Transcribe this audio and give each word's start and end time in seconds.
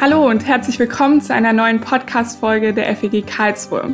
Hallo 0.00 0.26
und 0.26 0.46
herzlich 0.46 0.78
willkommen 0.78 1.20
zu 1.20 1.34
einer 1.34 1.52
neuen 1.52 1.78
Podcast-Folge 1.78 2.72
der 2.72 2.96
FEG 2.96 3.26
Karlsruhe. 3.26 3.92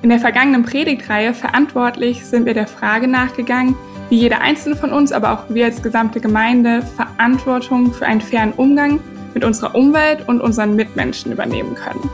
In 0.00 0.08
der 0.08 0.20
vergangenen 0.20 0.62
Predigtreihe 0.62 1.34
Verantwortlich 1.34 2.24
sind 2.24 2.46
wir 2.46 2.54
der 2.54 2.68
Frage 2.68 3.08
nachgegangen, 3.08 3.74
wie 4.10 4.18
jeder 4.18 4.42
einzelne 4.42 4.76
von 4.76 4.92
uns, 4.92 5.10
aber 5.10 5.32
auch 5.32 5.46
wir 5.48 5.64
als 5.64 5.82
gesamte 5.82 6.20
Gemeinde 6.20 6.82
Verantwortung 6.94 7.92
für 7.92 8.06
einen 8.06 8.20
fairen 8.20 8.52
Umgang 8.52 9.00
mit 9.34 9.44
unserer 9.44 9.74
Umwelt 9.74 10.28
und 10.28 10.40
unseren 10.40 10.76
Mitmenschen 10.76 11.32
übernehmen 11.32 11.74
können. 11.74 12.08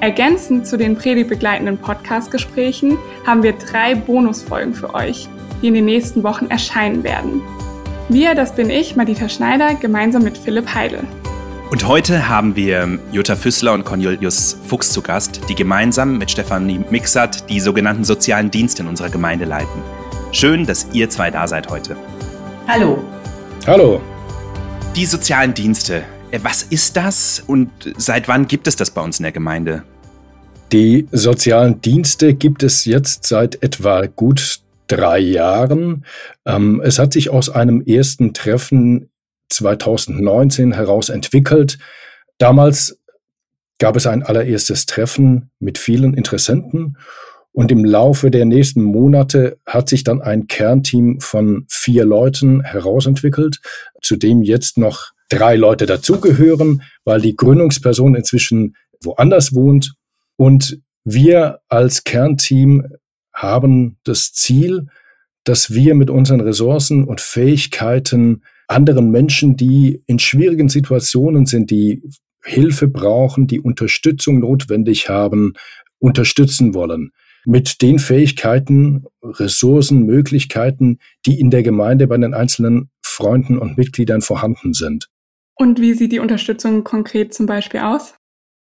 Ergänzend 0.00 0.66
zu 0.66 0.78
den 0.78 0.96
predigtbegleitenden 0.96 1.76
Podcast-Gesprächen 1.76 2.96
haben 3.26 3.42
wir 3.42 3.52
drei 3.52 3.96
Bonusfolgen 3.96 4.72
für 4.72 4.94
euch, 4.94 5.28
die 5.60 5.68
in 5.68 5.74
den 5.74 5.84
nächsten 5.84 6.22
Wochen 6.22 6.46
erscheinen 6.46 7.04
werden. 7.04 7.42
Wir, 8.08 8.34
das 8.34 8.54
bin 8.54 8.70
ich, 8.70 8.96
Madita 8.96 9.28
Schneider, 9.28 9.74
gemeinsam 9.74 10.22
mit 10.22 10.38
Philipp 10.38 10.74
Heidel. 10.74 11.06
Und 11.72 11.88
heute 11.88 12.28
haben 12.28 12.54
wir 12.54 12.98
Jutta 13.12 13.34
Füssler 13.34 13.72
und 13.72 13.86
Cornelius 13.86 14.58
Fuchs 14.66 14.92
zu 14.92 15.00
Gast, 15.00 15.40
die 15.48 15.54
gemeinsam 15.54 16.18
mit 16.18 16.30
Stefanie 16.30 16.84
Mixert 16.90 17.48
die 17.48 17.60
sogenannten 17.60 18.04
sozialen 18.04 18.50
Dienste 18.50 18.82
in 18.82 18.88
unserer 18.90 19.08
Gemeinde 19.08 19.46
leiten. 19.46 19.80
Schön, 20.32 20.66
dass 20.66 20.86
ihr 20.92 21.08
zwei 21.08 21.30
da 21.30 21.48
seid 21.48 21.70
heute. 21.70 21.96
Hallo. 22.68 23.02
Hallo. 23.66 24.02
Die 24.94 25.06
sozialen 25.06 25.54
Dienste, 25.54 26.02
äh, 26.30 26.40
was 26.42 26.62
ist 26.64 26.94
das 26.94 27.42
und 27.46 27.70
seit 27.96 28.28
wann 28.28 28.46
gibt 28.46 28.66
es 28.66 28.76
das 28.76 28.90
bei 28.90 29.00
uns 29.00 29.18
in 29.18 29.22
der 29.22 29.32
Gemeinde? 29.32 29.82
Die 30.72 31.08
sozialen 31.10 31.80
Dienste 31.80 32.34
gibt 32.34 32.62
es 32.62 32.84
jetzt 32.84 33.24
seit 33.24 33.62
etwa 33.62 34.04
gut 34.04 34.60
drei 34.88 35.20
Jahren. 35.20 36.04
Ähm, 36.44 36.82
es 36.84 36.98
hat 36.98 37.14
sich 37.14 37.30
aus 37.30 37.48
einem 37.48 37.80
ersten 37.80 38.34
Treffen 38.34 39.08
2019 39.54 40.72
heraus 40.72 41.08
entwickelt. 41.08 41.78
Damals 42.38 42.98
gab 43.78 43.96
es 43.96 44.06
ein 44.06 44.22
allererstes 44.22 44.86
Treffen 44.86 45.50
mit 45.58 45.78
vielen 45.78 46.14
Interessenten 46.14 46.96
und 47.52 47.70
im 47.70 47.84
Laufe 47.84 48.30
der 48.30 48.46
nächsten 48.46 48.82
Monate 48.82 49.58
hat 49.66 49.88
sich 49.88 50.04
dann 50.04 50.22
ein 50.22 50.46
Kernteam 50.46 51.20
von 51.20 51.66
vier 51.68 52.04
Leuten 52.04 52.62
herausentwickelt, 52.62 53.60
zu 54.00 54.16
dem 54.16 54.42
jetzt 54.42 54.78
noch 54.78 55.12
drei 55.28 55.56
Leute 55.56 55.84
dazugehören, 55.86 56.82
weil 57.04 57.20
die 57.20 57.36
Gründungsperson 57.36 58.14
inzwischen 58.14 58.76
woanders 59.02 59.54
wohnt. 59.54 59.94
Und 60.36 60.78
wir 61.04 61.60
als 61.68 62.04
Kernteam 62.04 62.86
haben 63.34 63.98
das 64.04 64.32
Ziel, 64.32 64.86
dass 65.44 65.74
wir 65.74 65.94
mit 65.94 66.08
unseren 66.08 66.40
Ressourcen 66.40 67.04
und 67.04 67.20
Fähigkeiten 67.20 68.42
anderen 68.72 69.10
Menschen, 69.10 69.56
die 69.56 70.02
in 70.06 70.18
schwierigen 70.18 70.68
Situationen 70.68 71.46
sind, 71.46 71.70
die 71.70 72.02
Hilfe 72.44 72.88
brauchen, 72.88 73.46
die 73.46 73.60
Unterstützung 73.60 74.40
notwendig 74.40 75.08
haben, 75.08 75.54
unterstützen 75.98 76.74
wollen. 76.74 77.12
Mit 77.44 77.82
den 77.82 77.98
Fähigkeiten, 77.98 79.04
Ressourcen, 79.22 80.04
Möglichkeiten, 80.04 80.98
die 81.26 81.40
in 81.40 81.50
der 81.50 81.62
Gemeinde 81.62 82.06
bei 82.06 82.16
den 82.16 82.34
einzelnen 82.34 82.90
Freunden 83.02 83.58
und 83.58 83.76
Mitgliedern 83.76 84.22
vorhanden 84.22 84.74
sind. 84.74 85.08
Und 85.56 85.80
wie 85.80 85.94
sieht 85.94 86.12
die 86.12 86.18
Unterstützung 86.18 86.84
konkret 86.84 87.34
zum 87.34 87.46
Beispiel 87.46 87.80
aus? 87.80 88.14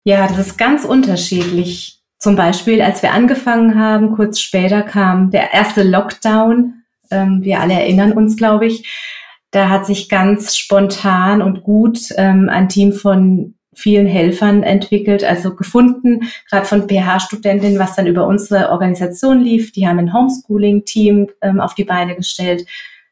Ja, 0.04 0.28
das 0.28 0.40
ist 0.40 0.58
ganz 0.58 0.86
unterschiedlich. 0.86 2.02
Zum 2.20 2.36
Beispiel, 2.36 2.82
als 2.82 3.02
wir 3.02 3.14
angefangen 3.14 3.80
haben, 3.80 4.16
kurz 4.16 4.40
später 4.40 4.82
kam 4.82 5.32
der 5.32 5.54
erste 5.54 5.84
Lockdown. 5.84 6.84
Ähm, 7.12 7.40
wir 7.42 7.60
alle 7.60 7.74
erinnern 7.74 8.12
uns, 8.12 8.38
glaube 8.38 8.68
ich. 8.68 8.88
Da 9.52 9.70
hat 9.70 9.86
sich 9.86 10.10
ganz 10.10 10.56
spontan 10.56 11.42
und 11.42 11.64
gut 11.64 12.00
ähm, 12.18 12.50
ein 12.50 12.70
Team 12.70 12.94
von 12.94 13.56
vielen 13.74 14.08
Helfern 14.08 14.62
entwickelt, 14.64 15.24
also 15.24 15.56
gefunden, 15.56 16.30
gerade 16.50 16.66
von 16.66 16.88
PH-Studentinnen, 16.88 17.80
was 17.80 17.96
dann 17.96 18.08
über 18.08 18.28
unsere 18.28 18.70
Organisation 18.72 19.42
lief. 19.42 19.72
Die 19.72 19.88
haben 19.88 20.00
ein 20.00 20.14
Homeschooling-Team 20.14 21.30
ähm, 21.42 21.60
auf 21.62 21.76
die 21.76 21.86
Beine 21.86 22.16
gestellt. 22.16 22.66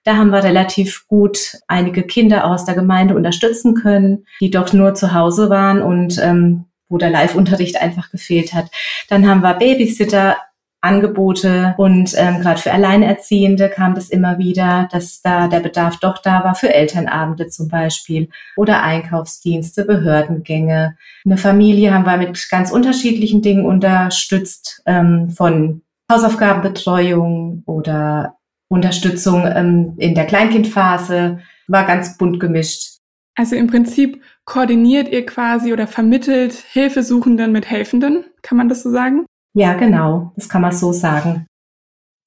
Da 0.04 0.16
haben 0.16 0.30
wir 0.30 0.44
relativ 0.44 1.08
gut 1.08 1.58
einige 1.68 2.04
Kinder 2.04 2.46
aus 2.46 2.66
der 2.66 2.76
Gemeinde 2.76 3.16
unterstützen 3.16 3.76
können, 3.76 4.26
die 4.40 4.52
doch 4.52 4.72
nur 4.74 4.94
zu 4.94 5.14
Hause 5.14 5.50
waren 5.50 5.82
und 5.82 6.18
ähm, 6.22 6.66
wo 6.90 6.98
der 6.98 7.10
Live-Unterricht 7.10 7.82
einfach 7.82 8.12
gefehlt 8.12 8.54
hat. 8.54 8.68
Dann 9.10 9.28
haben 9.28 9.42
wir 9.42 9.54
Babysitter 9.56 10.38
Angebote 10.82 11.74
und 11.78 12.14
ähm, 12.18 12.40
gerade 12.42 12.60
für 12.60 12.72
Alleinerziehende 12.72 13.70
kam 13.70 13.96
das 13.96 14.10
immer 14.10 14.38
wieder, 14.38 14.88
dass 14.92 15.22
da 15.22 15.48
der 15.48 15.60
Bedarf 15.60 15.98
doch 16.00 16.20
da 16.20 16.44
war 16.44 16.56
für 16.56 16.74
Elternabende 16.74 17.48
zum 17.48 17.68
Beispiel 17.68 18.30
oder 18.56 18.84
Einkaufsdienste, 18.84 19.86
Behördengänge. 19.86 20.96
Eine 21.26 21.38
Familie 21.38 21.94
haben 21.94 22.06
wir 22.06 22.18
mit 22.18 22.48
ganz 22.50 22.72
unterschiedlichen 22.72 23.42
Dingen 23.42 23.66
unterstützt, 23.66 24.84
ähm, 24.86 25.30
von 25.30 25.82
Hausaufgabenbetreuung 26.12 27.64
oder 27.66 28.38
Unterstützung 28.70 29.46
ähm, 29.46 29.94
in 29.98 30.14
der 30.14 30.26
Kleinkindphase, 30.26 31.40
war 31.68 31.86
ganz 31.86 32.18
bunt 32.18 32.40
gemischt. 32.40 32.98
Also 33.36 33.56
im 33.56 33.68
Prinzip 33.68 34.22
koordiniert 34.46 35.10
ihr 35.10 35.26
quasi 35.26 35.74
oder 35.74 35.86
vermittelt 35.86 36.54
Hilfesuchenden 36.54 37.52
mit 37.52 37.70
Helfenden, 37.70 38.26
kann 38.42 38.58
man 38.58 38.70
das 38.70 38.84
so 38.84 38.90
sagen? 38.90 39.26
Ja, 39.58 39.74
genau, 39.74 40.34
das 40.36 40.50
kann 40.50 40.62
man 40.62 40.72
so 40.72 40.94
sagen. 40.94 41.48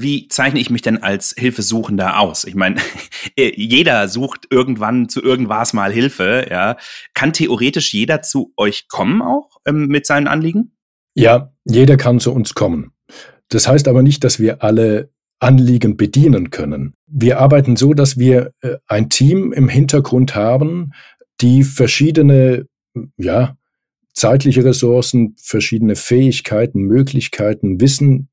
Wie 0.01 0.27
zeichne 0.27 0.59
ich 0.59 0.69
mich 0.69 0.83
denn 0.83 1.01
als 1.01 1.33
Hilfesuchender 1.39 2.19
aus? 2.19 2.43
Ich 2.43 2.57
meine, 2.57 2.81
jeder 3.39 4.09
sucht 4.09 4.49
irgendwann 4.51 5.09
zu 5.09 5.23
irgendwas 5.23 5.73
mal 5.73 5.93
Hilfe, 5.93 6.49
ja. 6.51 6.77
Kann 7.15 7.33
theoretisch 7.33 7.95
jeder 7.95 8.23
zu 8.23 8.53
euch 8.57 8.89
kommen 8.89 9.23
auch 9.23 9.59
ähm, 9.65 9.87
mit 9.87 10.07
seinen 10.07 10.27
Anliegen? 10.27 10.77
Ja, 11.15 11.53
jeder 11.65 11.97
kann 11.97 12.19
zu 12.19 12.33
uns 12.33 12.55
kommen. 12.55 12.91
Das 13.49 13.69
heißt 13.69 13.87
aber 13.87 14.03
nicht, 14.03 14.25
dass 14.25 14.41
wir 14.41 14.65
alle 14.65 15.13
Anliegen 15.39 15.97
bedienen 15.97 16.51
können. 16.51 16.95
Wir 17.07 17.39
arbeiten 17.39 17.77
so, 17.77 17.95
dass 17.95 18.19
wir 18.19 18.51
äh, 18.61 18.79
ein 18.89 19.09
Team 19.09 19.53
im 19.53 19.69
Hintergrund 19.69 20.35
haben, 20.35 20.95
die 21.41 21.63
verschiedene, 21.63 22.67
ja, 23.17 23.57
zeitliche 24.21 24.63
Ressourcen, 24.63 25.35
verschiedene 25.43 25.97
Fähigkeiten, 25.97 26.83
Möglichkeiten, 26.83 27.81
Wissen 27.81 28.29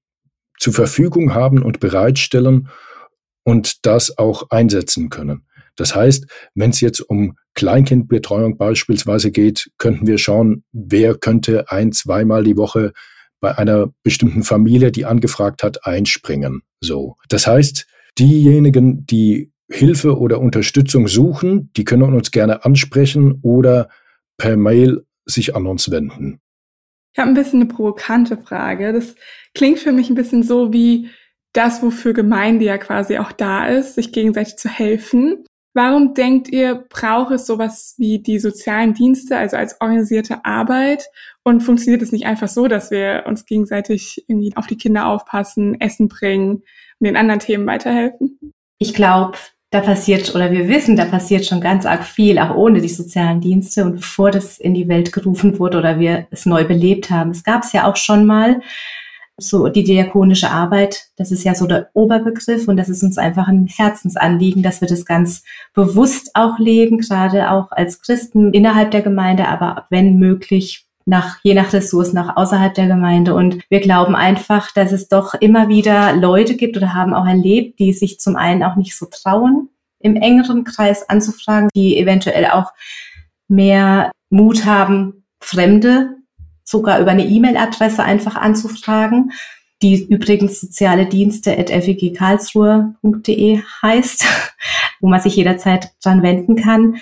zur 0.60 0.74
Verfügung 0.74 1.34
haben 1.34 1.64
und 1.64 1.80
bereitstellen 1.80 2.68
und 3.44 3.86
das 3.86 4.18
auch 4.18 4.50
einsetzen 4.50 5.10
können. 5.10 5.46
Das 5.78 5.96
heißt, 5.96 6.26
wenn 6.56 6.72
es 6.72 6.82
jetzt 6.82 7.00
um 7.00 7.38
Kleinkindbetreuung 7.54 8.58
beispielsweise 8.58 9.32
geht, 9.32 9.72
könnten 9.78 10.08
wir 10.08 10.18
schauen, 10.18 10.66
wer 10.74 11.16
könnte 11.16 11.72
ein, 11.72 11.94
zweimal 11.94 12.44
die 12.44 12.58
Woche 12.58 12.92
bei 13.40 13.58
einer 13.58 13.94
bestimmten 14.04 14.44
Familie, 14.44 14.92
die 14.92 15.06
angefragt 15.06 15.64
hat, 15.64 15.86
einspringen. 15.86 16.64
So. 16.82 17.16
Das 17.30 17.48
heißt, 17.48 17.88
diejenigen, 18.20 19.06
die 19.06 19.54
Hilfe 19.70 20.18
oder 20.18 20.42
Unterstützung 20.42 21.08
suchen, 21.08 21.72
die 21.78 21.86
können 21.86 22.14
uns 22.14 22.32
gerne 22.32 22.66
ansprechen 22.66 23.40
oder 23.42 23.88
per 24.36 24.58
Mail 24.58 25.07
sich 25.28 25.56
an 25.56 25.68
uns 25.68 25.92
wenden? 25.92 26.40
Ich 27.14 27.20
habe 27.20 27.30
ein 27.30 27.36
bisschen 27.36 27.62
eine 27.62 27.70
provokante 27.70 28.38
Frage. 28.38 28.94
Das 28.94 29.16
klingt 29.54 29.80
für 29.80 29.92
mich 29.92 30.10
ein 30.10 30.16
bisschen 30.16 30.44
so 30.44 30.72
wie 30.74 31.10
das, 31.54 31.82
wofür 31.82 32.14
Gemeinde 32.14 32.66
ja 32.66 32.78
quasi 32.78 33.18
auch 33.18 33.32
da 33.32 33.68
ist, 33.68 33.96
sich 33.96 34.12
gegenseitig 34.12 34.58
zu 34.58 34.70
helfen. 34.70 35.44
Warum 35.74 36.14
denkt 36.14 36.50
ihr, 36.50 36.86
braucht 36.90 37.32
es 37.32 37.46
sowas 37.46 37.96
wie 37.98 38.20
die 38.20 38.40
sozialen 38.40 38.94
Dienste, 38.94 39.38
also 39.38 39.58
als 39.58 39.80
organisierte 39.80 40.44
Arbeit? 40.46 41.06
Und 41.44 41.62
funktioniert 41.62 42.02
es 42.02 42.12
nicht 42.12 42.26
einfach 42.26 42.48
so, 42.48 42.68
dass 42.68 42.92
wir 42.92 43.24
uns 43.28 43.46
gegenseitig 43.46 44.26
irgendwie 44.28 44.56
auf 44.56 44.68
die 44.68 44.78
Kinder 44.78 45.08
aufpassen, 45.08 45.80
Essen 45.80 46.08
bringen 46.08 46.64
und 47.00 47.06
den 47.06 47.16
anderen 47.16 47.40
Themen 47.40 47.66
weiterhelfen? 47.68 48.40
Ich 48.80 48.94
glaube, 48.94 49.38
da 49.70 49.82
passiert 49.82 50.34
oder 50.34 50.52
wir 50.52 50.70
wissen, 50.70 50.96
da 50.96 51.06
passiert 51.06 51.46
schon 51.46 51.60
ganz 51.60 51.86
arg 51.86 52.06
viel, 52.06 52.40
auch 52.40 52.56
ohne 52.56 52.80
die 52.80 52.88
sozialen 52.88 53.42
Dienste 53.42 53.84
und 53.84 53.96
bevor 53.96 54.32
das 54.32 54.58
in 54.58 54.74
die 54.74 54.88
Welt 54.88 55.12
gerufen 55.12 55.60
wurde 55.60 55.78
oder 55.78 56.00
wir 56.00 56.28
es 56.32 56.46
neu 56.46 56.66
belebt 56.66 57.10
haben. 57.10 57.32
Es 57.32 57.44
gab 57.44 57.64
es 57.64 57.74
ja 57.74 57.90
auch 57.90 57.98
schon 57.98 58.26
mal, 58.26 58.62
so 59.40 59.68
die 59.68 59.84
diakonische 59.84 60.50
Arbeit, 60.50 61.10
das 61.16 61.32
ist 61.32 61.44
ja 61.44 61.54
so 61.54 61.68
der 61.68 61.90
Oberbegriff 61.94 62.68
und 62.68 62.76
das 62.78 62.90
ist 62.90 63.04
uns 63.04 63.20
einfach 63.20 63.48
ein 63.48 63.68
Herzensanliegen, 63.68 64.64
dass 64.64 64.82
wir 64.82 64.88
das 64.88 65.06
ganz 65.06 65.44
bewusst 65.74 66.32
auch 66.34 66.58
leben, 66.58 66.98
gerade 66.98 67.52
auch 67.52 67.72
als 67.72 68.02
Christen 68.02 68.52
innerhalb 68.52 68.90
der 68.90 69.04
Gemeinde, 69.04 69.48
aber 69.48 69.86
wenn 69.92 70.18
möglich 70.18 70.87
nach, 71.08 71.40
je 71.42 71.54
nach 71.54 71.72
Ressourcen 71.72 72.16
nach 72.16 72.36
außerhalb 72.36 72.74
der 72.74 72.88
Gemeinde. 72.88 73.34
Und 73.34 73.64
wir 73.70 73.80
glauben 73.80 74.16
einfach, 74.16 74.74
dass 74.74 74.92
es 74.92 75.08
doch 75.08 75.34
immer 75.34 75.70
wieder 75.70 76.14
Leute 76.14 76.56
gibt 76.56 76.76
oder 76.76 76.94
haben 76.94 77.14
auch 77.14 77.26
erlebt, 77.26 77.80
die 77.80 77.94
sich 77.94 78.20
zum 78.20 78.36
einen 78.36 78.62
auch 78.62 78.76
nicht 78.76 78.94
so 78.96 79.06
trauen, 79.06 79.70
im 80.00 80.18
engeren 80.18 80.66
Kreis 80.66 81.10
anzufragen, 81.10 81.70
die 81.76 81.98
eventuell 81.98 82.48
auch 82.48 82.74
mehr 83.48 84.12
Mut 84.30 84.66
haben, 84.66 85.24
Fremde 85.40 86.18
sogar 86.64 87.00
über 87.00 87.12
eine 87.12 87.26
E-Mail-Adresse 87.26 88.04
einfach 88.04 88.36
anzufragen, 88.36 89.32
die 89.82 90.04
übrigens 90.04 90.60
soziale 90.60 91.04
at 91.04 91.14
fegkarlsruhe.de 91.14 93.62
heißt, 93.82 94.26
wo 95.00 95.08
man 95.08 95.22
sich 95.22 95.38
jederzeit 95.38 95.94
dran 96.04 96.22
wenden 96.22 96.58
kann. 96.58 96.98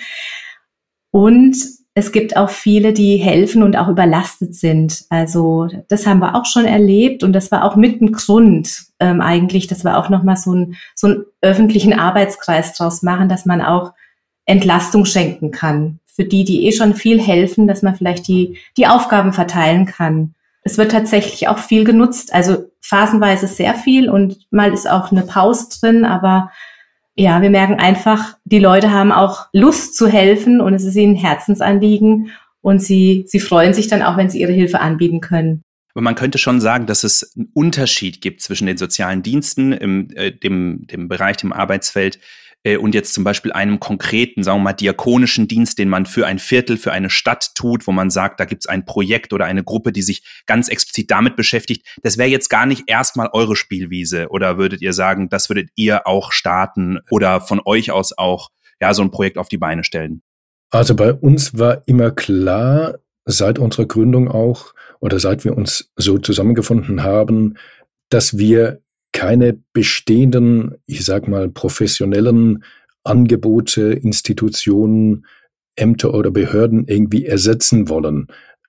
Und 1.10 1.56
es 1.98 2.12
gibt 2.12 2.36
auch 2.36 2.50
viele, 2.50 2.92
die 2.92 3.16
helfen 3.16 3.62
und 3.62 3.74
auch 3.78 3.88
überlastet 3.88 4.54
sind. 4.54 5.06
Also 5.08 5.66
das 5.88 6.06
haben 6.06 6.18
wir 6.18 6.34
auch 6.34 6.44
schon 6.44 6.66
erlebt 6.66 7.24
und 7.24 7.32
das 7.32 7.50
war 7.50 7.64
auch 7.64 7.74
mit 7.74 8.02
ein 8.02 8.12
Grund 8.12 8.84
ähm, 9.00 9.22
eigentlich, 9.22 9.66
dass 9.66 9.82
wir 9.82 9.96
auch 9.96 10.10
nochmal 10.10 10.36
so, 10.36 10.52
ein, 10.52 10.76
so 10.94 11.06
einen 11.06 11.24
öffentlichen 11.40 11.94
Arbeitskreis 11.94 12.74
draus 12.74 13.02
machen, 13.02 13.30
dass 13.30 13.46
man 13.46 13.62
auch 13.62 13.94
Entlastung 14.44 15.06
schenken 15.06 15.52
kann. 15.52 15.98
Für 16.04 16.24
die, 16.24 16.44
die 16.44 16.66
eh 16.66 16.72
schon 16.72 16.94
viel 16.94 17.18
helfen, 17.18 17.66
dass 17.66 17.80
man 17.80 17.96
vielleicht 17.96 18.28
die, 18.28 18.58
die 18.76 18.86
Aufgaben 18.86 19.32
verteilen 19.32 19.86
kann. 19.86 20.34
Es 20.64 20.76
wird 20.76 20.92
tatsächlich 20.92 21.48
auch 21.48 21.58
viel 21.58 21.84
genutzt, 21.84 22.34
also 22.34 22.66
phasenweise 22.82 23.46
sehr 23.46 23.74
viel 23.74 24.10
und 24.10 24.36
mal 24.50 24.74
ist 24.74 24.88
auch 24.88 25.12
eine 25.12 25.22
Pause 25.22 25.68
drin, 25.80 26.04
aber 26.04 26.50
ja, 27.16 27.40
wir 27.40 27.50
merken 27.50 27.74
einfach, 27.74 28.36
die 28.44 28.58
Leute 28.58 28.90
haben 28.90 29.10
auch 29.10 29.46
Lust 29.52 29.96
zu 29.96 30.06
helfen 30.06 30.60
und 30.60 30.74
es 30.74 30.84
ist 30.84 30.96
ihnen 30.96 31.16
Herzensanliegen 31.16 32.30
und 32.60 32.82
sie, 32.82 33.24
sie 33.26 33.40
freuen 33.40 33.72
sich 33.74 33.88
dann 33.88 34.02
auch, 34.02 34.16
wenn 34.16 34.28
sie 34.28 34.40
ihre 34.40 34.52
Hilfe 34.52 34.80
anbieten 34.80 35.20
können. 35.20 35.62
Aber 35.94 36.02
man 36.02 36.14
könnte 36.14 36.36
schon 36.36 36.60
sagen, 36.60 36.86
dass 36.86 37.04
es 37.04 37.34
einen 37.34 37.48
Unterschied 37.54 38.20
gibt 38.20 38.42
zwischen 38.42 38.66
den 38.66 38.76
sozialen 38.76 39.22
Diensten, 39.22 39.72
im, 39.72 40.10
äh, 40.14 40.30
dem, 40.30 40.86
dem 40.88 41.08
Bereich, 41.08 41.38
dem 41.38 41.54
Arbeitsfeld, 41.54 42.18
äh, 42.66 42.76
und 42.76 42.94
jetzt 42.94 43.14
zum 43.14 43.22
Beispiel 43.22 43.52
einem 43.52 43.78
konkreten, 43.78 44.42
sagen 44.42 44.58
wir 44.58 44.64
mal, 44.64 44.72
diakonischen 44.72 45.46
Dienst, 45.46 45.78
den 45.78 45.88
man 45.88 46.04
für 46.04 46.26
ein 46.26 46.40
Viertel, 46.40 46.76
für 46.76 46.92
eine 46.92 47.10
Stadt 47.10 47.54
tut, 47.54 47.86
wo 47.86 47.92
man 47.92 48.10
sagt, 48.10 48.40
da 48.40 48.44
gibt 48.44 48.62
es 48.62 48.66
ein 48.68 48.84
Projekt 48.84 49.32
oder 49.32 49.44
eine 49.44 49.62
Gruppe, 49.62 49.92
die 49.92 50.02
sich 50.02 50.42
ganz 50.46 50.68
explizit 50.68 51.10
damit 51.10 51.36
beschäftigt. 51.36 51.86
Das 52.02 52.18
wäre 52.18 52.28
jetzt 52.28 52.50
gar 52.50 52.66
nicht 52.66 52.84
erstmal 52.88 53.30
eure 53.32 53.54
Spielwiese 53.54 54.28
oder 54.30 54.58
würdet 54.58 54.82
ihr 54.82 54.92
sagen, 54.92 55.28
das 55.28 55.48
würdet 55.48 55.70
ihr 55.76 56.06
auch 56.06 56.32
starten 56.32 56.98
oder 57.10 57.40
von 57.40 57.60
euch 57.64 57.92
aus 57.92 58.18
auch 58.18 58.50
ja 58.80 58.92
so 58.92 59.02
ein 59.02 59.12
Projekt 59.12 59.38
auf 59.38 59.48
die 59.48 59.58
Beine 59.58 59.84
stellen? 59.84 60.22
Also 60.70 60.96
bei 60.96 61.12
uns 61.12 61.56
war 61.56 61.82
immer 61.86 62.10
klar, 62.10 62.98
seit 63.24 63.60
unserer 63.60 63.86
Gründung 63.86 64.28
auch 64.28 64.74
oder 65.00 65.20
seit 65.20 65.44
wir 65.44 65.56
uns 65.56 65.92
so 65.96 66.18
zusammengefunden 66.18 67.04
haben, 67.04 67.54
dass 68.08 68.38
wir 68.38 68.80
keine 69.16 69.58
bestehenden, 69.72 70.74
ich 70.84 71.02
sag 71.06 71.26
mal, 71.26 71.48
professionellen 71.48 72.62
Angebote, 73.02 73.94
Institutionen, 73.94 75.24
Ämter 75.74 76.12
oder 76.12 76.30
Behörden 76.30 76.84
irgendwie 76.86 77.24
ersetzen 77.24 77.88
wollen, 77.88 78.26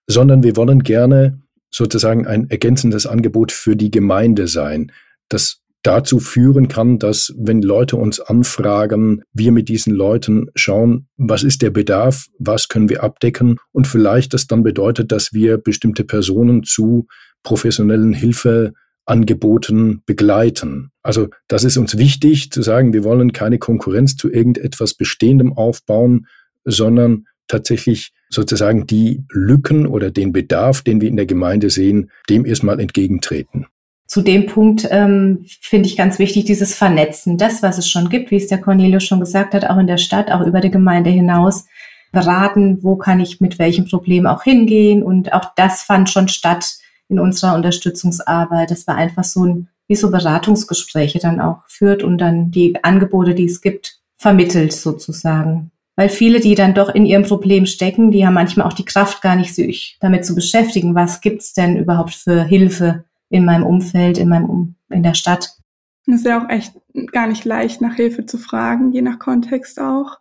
sondern 0.07 0.43
wir 0.43 0.55
wollen 0.55 0.83
gerne 0.83 1.41
sozusagen 1.69 2.25
ein 2.25 2.49
ergänzendes 2.49 3.05
Angebot 3.05 3.51
für 3.51 3.75
die 3.75 3.91
Gemeinde 3.91 4.47
sein, 4.47 4.93
das 5.27 5.59
dazu 5.83 6.19
führen 6.19 6.69
kann, 6.69 6.97
dass 6.97 7.35
wenn 7.37 7.61
Leute 7.61 7.97
uns 7.97 8.21
anfragen, 8.21 9.23
wir 9.33 9.51
mit 9.51 9.67
diesen 9.67 9.93
Leuten 9.93 10.47
schauen, 10.55 11.09
was 11.17 11.43
ist 11.43 11.61
der 11.61 11.71
Bedarf, 11.71 12.27
was 12.39 12.69
können 12.69 12.87
wir 12.87 13.03
abdecken 13.03 13.57
und 13.73 13.85
vielleicht 13.85 14.33
das 14.33 14.47
dann 14.47 14.63
bedeutet, 14.63 15.11
dass 15.11 15.33
wir 15.33 15.57
bestimmte 15.57 16.05
Personen 16.05 16.63
zu 16.63 17.07
professionellen 17.43 18.13
Hilfe 18.13 18.71
Angeboten 19.07 20.03
begleiten. 20.05 20.91
Also 21.01 21.29
das 21.47 21.63
ist 21.63 21.77
uns 21.77 21.97
wichtig 21.97 22.51
zu 22.51 22.61
sagen, 22.61 22.93
wir 22.93 23.03
wollen 23.03 23.31
keine 23.31 23.57
Konkurrenz 23.57 24.15
zu 24.15 24.31
irgendetwas 24.31 24.93
Bestehendem 24.93 25.53
aufbauen, 25.53 26.27
sondern 26.65 27.25
tatsächlich 27.47 28.11
sozusagen 28.29 28.85
die 28.87 29.23
Lücken 29.31 29.87
oder 29.87 30.11
den 30.11 30.33
Bedarf, 30.33 30.81
den 30.81 30.99
wir 30.99 31.07
in 31.07 31.15
der 31.15 31.25
Gemeinde 31.25 31.69
sehen, 31.69 32.11
dem 32.29 32.45
erstmal 32.45 32.79
entgegentreten. 32.79 33.67
Zu 34.05 34.21
dem 34.21 34.45
Punkt 34.45 34.87
ähm, 34.89 35.45
finde 35.61 35.87
ich 35.87 35.97
ganz 35.97 36.17
wichtig, 36.19 36.45
dieses 36.45 36.75
Vernetzen. 36.75 37.37
Das, 37.37 37.61
was 37.61 37.77
es 37.77 37.89
schon 37.89 38.09
gibt, 38.09 38.31
wie 38.31 38.37
es 38.37 38.47
der 38.47 38.59
Cornelius 38.59 39.03
schon 39.03 39.19
gesagt 39.19 39.53
hat, 39.53 39.69
auch 39.69 39.77
in 39.77 39.87
der 39.87 39.97
Stadt, 39.97 40.31
auch 40.31 40.45
über 40.45 40.61
die 40.61 40.71
Gemeinde 40.71 41.09
hinaus, 41.09 41.65
beraten, 42.13 42.79
wo 42.83 42.95
kann 42.95 43.19
ich 43.19 43.41
mit 43.41 43.59
welchem 43.59 43.85
Problem 43.85 44.25
auch 44.25 44.43
hingehen. 44.43 45.03
Und 45.03 45.33
auch 45.33 45.51
das 45.55 45.81
fand 45.81 46.09
schon 46.09 46.29
statt 46.29 46.77
in 47.09 47.19
unserer 47.19 47.55
Unterstützungsarbeit. 47.55 48.71
Das 48.71 48.87
war 48.87 48.95
einfach 48.95 49.23
so 49.23 49.45
ein, 49.45 49.67
wie 49.87 49.95
so 49.95 50.11
Beratungsgespräche 50.11 51.19
dann 51.19 51.39
auch 51.39 51.59
führt 51.67 52.03
und 52.03 52.17
dann 52.17 52.51
die 52.51 52.83
Angebote, 52.83 53.35
die 53.35 53.45
es 53.45 53.61
gibt, 53.61 53.99
vermittelt 54.17 54.73
sozusagen. 54.73 55.71
Weil 55.95 56.09
viele, 56.09 56.39
die 56.39 56.55
dann 56.55 56.75
doch 56.75 56.89
in 56.89 57.05
ihrem 57.05 57.23
Problem 57.23 57.65
stecken, 57.65 58.11
die 58.11 58.25
haben 58.25 58.35
manchmal 58.35 58.67
auch 58.67 58.73
die 58.73 58.85
Kraft 58.85 59.21
gar 59.21 59.35
nicht, 59.35 59.55
sich 59.55 59.97
damit 59.99 60.25
zu 60.25 60.35
beschäftigen, 60.35 60.93
was 60.93 61.21
gibt's 61.21 61.53
denn 61.53 61.77
überhaupt 61.77 62.13
für 62.13 62.43
Hilfe 62.43 63.05
in 63.29 63.45
meinem 63.45 63.65
Umfeld, 63.65 64.17
in 64.17 64.29
meinem 64.29 64.75
in 64.89 65.03
der 65.03 65.15
Stadt. 65.15 65.57
Es 66.05 66.15
ist 66.15 66.25
ja 66.25 66.41
auch 66.41 66.49
echt 66.49 66.73
gar 67.11 67.27
nicht 67.27 67.45
leicht, 67.45 67.81
nach 67.81 67.95
Hilfe 67.95 68.25
zu 68.25 68.37
fragen, 68.37 68.91
je 68.93 69.01
nach 69.01 69.19
Kontext 69.19 69.79
auch. 69.79 70.19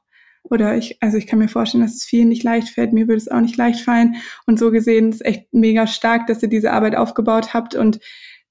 Oder 0.50 0.76
ich, 0.76 1.02
also 1.02 1.16
ich 1.16 1.26
kann 1.26 1.38
mir 1.38 1.48
vorstellen, 1.48 1.84
dass 1.84 1.94
es 1.94 2.04
vielen 2.04 2.28
nicht 2.28 2.42
leicht 2.42 2.68
fällt. 2.68 2.92
Mir 2.92 3.08
würde 3.08 3.18
es 3.18 3.28
auch 3.28 3.40
nicht 3.40 3.56
leicht 3.56 3.80
fallen. 3.80 4.16
Und 4.46 4.58
so 4.58 4.70
gesehen 4.70 5.10
ist 5.10 5.24
echt 5.24 5.52
mega 5.52 5.86
stark, 5.86 6.26
dass 6.26 6.42
ihr 6.42 6.48
diese 6.48 6.72
Arbeit 6.72 6.96
aufgebaut 6.96 7.54
habt 7.54 7.74
und 7.74 8.00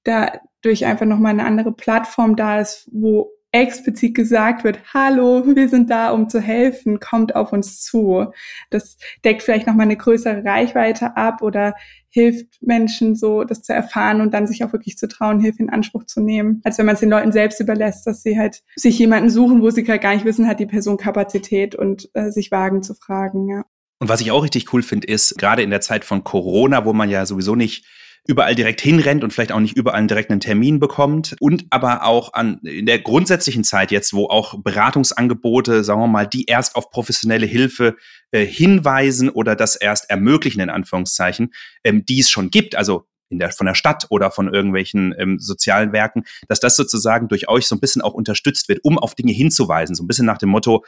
dadurch 0.04 0.86
einfach 0.86 1.06
nochmal 1.06 1.32
eine 1.32 1.44
andere 1.44 1.72
Plattform 1.72 2.36
da 2.36 2.60
ist, 2.60 2.88
wo 2.92 3.30
explizit 3.56 4.14
gesagt 4.14 4.64
wird, 4.64 4.78
hallo, 4.92 5.44
wir 5.46 5.68
sind 5.68 5.90
da, 5.90 6.10
um 6.10 6.28
zu 6.28 6.40
helfen, 6.40 7.00
kommt 7.00 7.34
auf 7.34 7.52
uns 7.52 7.82
zu. 7.82 8.26
Das 8.70 8.96
deckt 9.24 9.42
vielleicht 9.42 9.66
nochmal 9.66 9.86
eine 9.86 9.96
größere 9.96 10.44
Reichweite 10.44 11.16
ab 11.16 11.42
oder 11.42 11.74
hilft 12.10 12.62
Menschen 12.62 13.14
so, 13.14 13.44
das 13.44 13.62
zu 13.62 13.72
erfahren 13.72 14.20
und 14.20 14.32
dann 14.32 14.46
sich 14.46 14.64
auch 14.64 14.72
wirklich 14.72 14.96
zu 14.96 15.08
trauen, 15.08 15.40
Hilfe 15.40 15.62
in 15.62 15.70
Anspruch 15.70 16.04
zu 16.04 16.20
nehmen, 16.20 16.60
als 16.64 16.78
wenn 16.78 16.86
man 16.86 16.94
es 16.94 17.00
den 17.00 17.10
Leuten 17.10 17.32
selbst 17.32 17.60
überlässt, 17.60 18.06
dass 18.06 18.22
sie 18.22 18.38
halt 18.38 18.62
sich 18.74 18.98
jemanden 18.98 19.28
suchen, 19.28 19.60
wo 19.60 19.70
sie 19.70 19.82
gar 19.82 20.14
nicht 20.14 20.24
wissen, 20.24 20.48
hat 20.48 20.60
die 20.60 20.66
Person 20.66 20.96
Kapazität 20.96 21.74
und 21.74 22.08
äh, 22.14 22.30
sich 22.30 22.50
wagen 22.50 22.82
zu 22.82 22.94
fragen, 22.94 23.48
ja. 23.48 23.64
Und 23.98 24.08
was 24.10 24.20
ich 24.20 24.30
auch 24.30 24.42
richtig 24.42 24.72
cool 24.72 24.82
finde, 24.82 25.08
ist, 25.08 25.38
gerade 25.38 25.62
in 25.62 25.70
der 25.70 25.80
Zeit 25.80 26.04
von 26.04 26.22
Corona, 26.22 26.84
wo 26.84 26.92
man 26.92 27.08
ja 27.08 27.24
sowieso 27.24 27.54
nicht 27.54 27.86
überall 28.28 28.54
direkt 28.54 28.80
hinrennt 28.80 29.24
und 29.24 29.32
vielleicht 29.32 29.52
auch 29.52 29.60
nicht 29.60 29.76
überall 29.76 30.06
direkt 30.06 30.30
einen 30.30 30.40
Termin 30.40 30.78
bekommt 30.78 31.36
und 31.40 31.66
aber 31.70 32.04
auch 32.04 32.32
an 32.32 32.58
in 32.62 32.86
der 32.86 32.98
grundsätzlichen 32.98 33.64
Zeit 33.64 33.90
jetzt, 33.90 34.12
wo 34.12 34.26
auch 34.26 34.62
Beratungsangebote, 34.62 35.84
sagen 35.84 36.00
wir 36.00 36.06
mal, 36.06 36.26
die 36.26 36.46
erst 36.46 36.76
auf 36.76 36.90
professionelle 36.90 37.46
Hilfe 37.46 37.96
äh, 38.30 38.44
hinweisen 38.44 39.30
oder 39.30 39.56
das 39.56 39.76
erst 39.76 40.10
ermöglichen 40.10 40.60
in 40.60 40.70
Anführungszeichen, 40.70 41.52
ähm, 41.84 42.04
die 42.04 42.20
es 42.20 42.30
schon 42.30 42.50
gibt, 42.50 42.74
also 42.74 43.06
in 43.28 43.38
der, 43.38 43.50
von 43.50 43.66
der 43.66 43.74
Stadt 43.74 44.06
oder 44.10 44.30
von 44.30 44.52
irgendwelchen 44.52 45.14
ähm, 45.18 45.38
sozialen 45.38 45.92
Werken, 45.92 46.24
dass 46.48 46.60
das 46.60 46.76
sozusagen 46.76 47.28
durch 47.28 47.48
euch 47.48 47.66
so 47.66 47.74
ein 47.74 47.80
bisschen 47.80 48.02
auch 48.02 48.14
unterstützt 48.14 48.68
wird, 48.68 48.80
um 48.82 48.98
auf 48.98 49.14
Dinge 49.14 49.32
hinzuweisen, 49.32 49.94
so 49.94 50.04
ein 50.04 50.06
bisschen 50.06 50.26
nach 50.26 50.38
dem 50.38 50.50
Motto, 50.50 50.84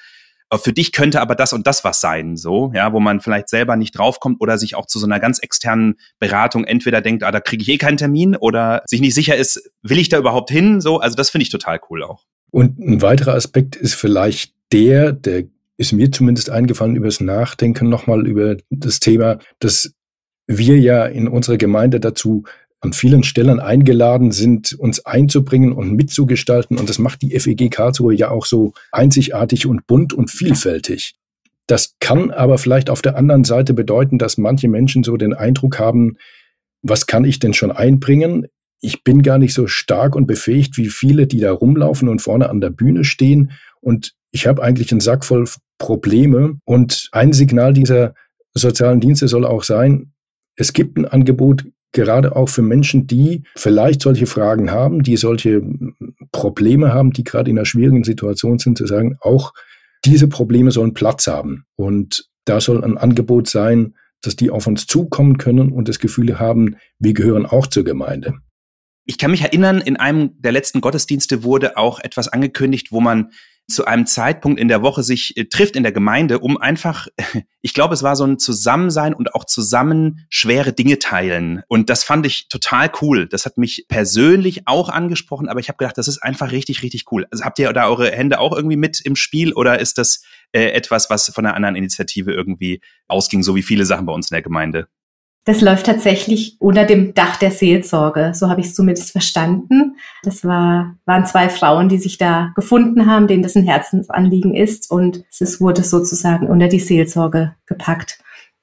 für 0.57 0.73
dich 0.73 0.93
könnte 0.93 1.21
aber 1.21 1.35
das 1.35 1.53
und 1.53 1.67
das 1.67 1.85
was 1.85 2.01
sein, 2.01 2.37
so, 2.37 2.73
ja, 2.75 2.93
wo 2.93 3.01
man 3.01 3.21
vielleicht 3.21 3.51
selber 3.51 3.77
nicht 3.77 3.99
draufkommt 3.99 4.41
oder 4.41 4.57
sich 4.57 4.75
auch 4.75 4.87
zu 4.87 4.99
so 4.99 5.07
einer 5.07 5.21
ganz 5.21 5.39
externen 5.41 5.97
Beratung 6.19 6.65
entweder 6.65 7.03
denkt, 7.03 7.23
ah, 7.23 7.31
da 7.31 7.41
kriege 7.41 7.63
ich 7.63 7.69
eh 7.69 7.79
keinen 7.79 7.99
Termin 7.99 8.35
oder 8.35 8.83
sich 8.87 9.01
nicht 9.01 9.15
sicher 9.15 9.37
ist, 9.37 9.71
will 9.83 9.99
ich 9.99 10.09
da 10.09 10.19
überhaupt 10.19 10.51
hin, 10.51 10.81
so, 10.81 10.99
also 10.99 11.17
das 11.17 11.31
finde 11.31 11.43
ich 11.43 11.51
total 11.51 11.81
cool 11.91 12.03
auch. 12.03 12.25
Und 12.51 12.79
ein 12.79 13.03
weiterer 13.03 13.35
Aspekt 13.35 13.77
ist 13.77 13.95
vielleicht 13.95 14.55
der, 14.73 15.13
der 15.13 15.45
ist 15.77 15.93
mir 15.93 16.11
zumindest 16.11 16.51
eingefallen 16.51 16.97
über 16.97 17.07
das 17.07 17.21
Nachdenken 17.21 17.89
nochmal 17.89 18.27
über 18.27 18.57
das 18.71 19.01
Thema, 19.01 19.39
dass 19.61 19.93
wir 20.47 20.79
ja 20.79 21.05
in 21.05 21.29
unserer 21.29 21.59
Gemeinde 21.59 22.01
dazu 22.01 22.45
an 22.81 22.93
vielen 22.93 23.25
Stellen 23.25 23.61
eingeladen 23.61 24.31
sind, 24.31 24.73
uns 24.73 25.05
einzubringen 25.05 25.73
und 25.73 25.95
mitzugestalten. 25.95 26.79
Und 26.79 26.89
das 26.89 26.99
macht 26.99 27.23
die 27.23 27.39
FEG 27.39 27.71
Karlsruhe 27.71 28.15
ja 28.15 28.31
auch 28.31 28.47
so 28.47 28.73
einzigartig 28.93 29.67
und 29.67 29.87
bunt 29.87 30.13
und 30.13 30.31
vielfältig. 30.31 31.17
Das 31.67 31.97
kann 32.01 32.31
aber 32.31 32.57
vielleicht 32.57 32.89
auf 32.89 33.03
der 33.03 33.17
anderen 33.17 33.45
Seite 33.45 33.75
bedeuten, 33.75 34.19
dass 34.19 34.39
manche 34.39 34.69
Menschen 34.69 35.05
so 35.05 35.17
den 35.17 35.35
Eindruck 35.35 35.79
haben, 35.79 36.17
was 36.83 37.07
kann 37.07 37.25
ich 37.25 37.41
denn 37.41 37.53
schon 37.53 37.73
einbringen? 37.73 38.47
Ich 38.81 39.03
bin 39.03 39.23
gar 39.23 39.39
nicht 39.39 39.55
so 39.55 39.67
stark 39.67 40.15
und 40.15 40.27
befähigt 40.27 40.77
wie 40.77 40.89
viele, 40.89 41.27
die 41.27 41.41
da 41.41 41.53
rumlaufen 41.53 42.09
und 42.09 42.23
vorne 42.23 42.49
an 42.49 42.61
der 42.61 42.71
Bühne 42.71 43.05
stehen. 43.05 43.51
Und 43.81 44.15
ich 44.31 44.47
habe 44.47 44.63
eigentlich 44.63 44.93
einen 44.93 45.01
Sack 45.01 45.25
voll 45.25 45.47
Probleme. 45.79 46.59
Und 46.65 47.09
ein 47.13 47.33
Signal 47.33 47.73
dieser 47.73 48.15
sozialen 48.55 49.01
Dienste 49.01 49.29
soll 49.29 49.45
auch 49.45 49.65
sein, 49.65 50.13
es 50.57 50.73
gibt 50.73 50.97
ein 50.97 51.05
Angebot, 51.05 51.65
gerade 51.93 52.37
auch 52.37 52.49
für 52.49 52.63
Menschen, 52.63 53.07
die 53.07 53.45
vielleicht 53.57 54.03
solche 54.03 54.27
Fragen 54.27 54.71
haben, 54.71 55.03
die 55.03 55.17
solche 55.17 55.63
Probleme 56.33 56.93
haben, 56.93 57.13
die 57.13 57.25
gerade 57.25 57.51
in 57.51 57.59
einer 57.59 57.67
schwierigen 57.67 58.05
Situation 58.05 58.59
sind, 58.59 58.79
zu 58.79 58.87
sagen, 58.87 59.17
auch 59.21 59.53
diese 60.05 60.29
Probleme 60.29 60.71
sollen 60.71 60.95
Platz 60.95 61.27
haben. 61.27 61.65
Und 61.77 62.29
da 62.45 62.61
soll 62.61 62.85
ein 62.85 62.99
Angebot 62.99 63.49
sein, 63.49 63.95
dass 64.23 64.37
die 64.37 64.51
auf 64.51 64.67
uns 64.67 64.87
zukommen 64.87 65.39
können 65.39 65.73
und 65.73 65.89
das 65.89 65.99
Gefühl 65.99 66.39
haben, 66.39 66.77
wir 66.99 67.15
gehören 67.15 67.47
auch 67.47 67.67
zur 67.67 67.85
Gemeinde. 67.85 68.35
Ich 69.05 69.17
kann 69.17 69.31
mich 69.31 69.43
erinnern, 69.43 69.81
in 69.81 69.97
einem 69.97 70.33
der 70.41 70.53
letzten 70.53 70.81
Gottesdienste 70.81 71.43
wurde 71.43 71.77
auch 71.77 72.01
etwas 72.01 72.29
angekündigt, 72.29 72.89
wo 72.91 73.01
man 73.01 73.31
zu 73.69 73.85
einem 73.85 74.07
Zeitpunkt 74.07 74.59
in 74.59 74.69
der 74.69 74.83
Woche 74.83 75.03
sich 75.03 75.37
äh, 75.37 75.45
trifft 75.45 75.77
in 75.77 75.83
der 75.83 75.93
Gemeinde, 75.93 76.39
um 76.39 76.57
einfach, 76.57 77.07
ich 77.61 77.75
glaube, 77.75 77.95
es 77.95 78.03
war 78.03 78.17
so 78.17 78.25
ein 78.25 78.39
Zusammensein 78.39 79.13
und 79.13 79.35
auch 79.35 79.45
zusammen 79.45 80.27
schwere 80.31 80.73
Dinge 80.73 80.99
teilen. 80.99 81.63
Und 81.69 81.91
das 81.91 82.03
fand 82.03 82.25
ich 82.27 82.49
total 82.49 82.91
cool. 83.03 83.29
Das 83.29 83.45
hat 83.45 83.59
mich 83.59 83.85
persönlich 83.89 84.67
auch 84.67 84.89
angesprochen, 84.89 85.49
aber 85.49 85.61
ich 85.61 85.69
habe 85.69 85.77
gedacht, 85.77 85.99
das 85.99 86.09
ist 86.09 86.23
einfach 86.23 86.51
richtig, 86.51 86.83
richtig 86.83 87.05
cool. 87.13 87.27
Also 87.31 87.45
habt 87.45 87.59
ihr 87.59 87.73
da 87.73 87.89
eure 87.89 88.11
Hände 88.11 88.41
auch 88.41 88.57
irgendwie 88.57 88.77
mit 88.77 89.01
im 89.05 89.17
Spiel 89.17 89.53
oder 89.53 89.79
ist 89.79 89.99
das 89.99 90.23
äh, 90.53 90.71
etwas, 90.71 91.11
was 91.11 91.27
von 91.27 91.45
einer 91.45 91.55
anderen 91.55 91.77
Initiative 91.77 92.33
irgendwie 92.33 92.81
ausging, 93.07 93.43
so 93.43 93.55
wie 93.55 93.63
viele 93.63 93.85
Sachen 93.85 94.07
bei 94.07 94.15
uns 94.15 94.31
in 94.31 94.35
der 94.35 94.43
Gemeinde? 94.43 94.89
Das 95.45 95.63
läuft 95.63 95.87
tatsächlich 95.87 96.57
unter 96.59 96.85
dem 96.85 97.15
Dach 97.15 97.37
der 97.37 97.51
Seelsorge. 97.51 98.33
So 98.35 98.51
habe 98.51 98.61
ich 98.61 98.67
es 98.67 98.75
zumindest 98.75 99.13
verstanden. 99.13 99.97
Das 100.23 100.45
war, 100.45 100.97
waren 101.07 101.25
zwei 101.25 101.49
Frauen, 101.49 101.89
die 101.89 101.99
sich 101.99 102.19
da 102.19 102.53
gefunden 102.55 103.07
haben, 103.07 103.27
denen 103.27 103.43
das 103.43 103.57
ein 103.57 103.65
Herzensanliegen 103.65 104.55
ist. 104.55 104.91
Und 104.91 105.25
es 105.41 105.61
wurde 105.61 105.85
sozusagen 105.85 106.49
unter 106.49 106.69
die 106.69 106.81
Seelsorge 106.81 107.55
gepackt. 107.67 108.19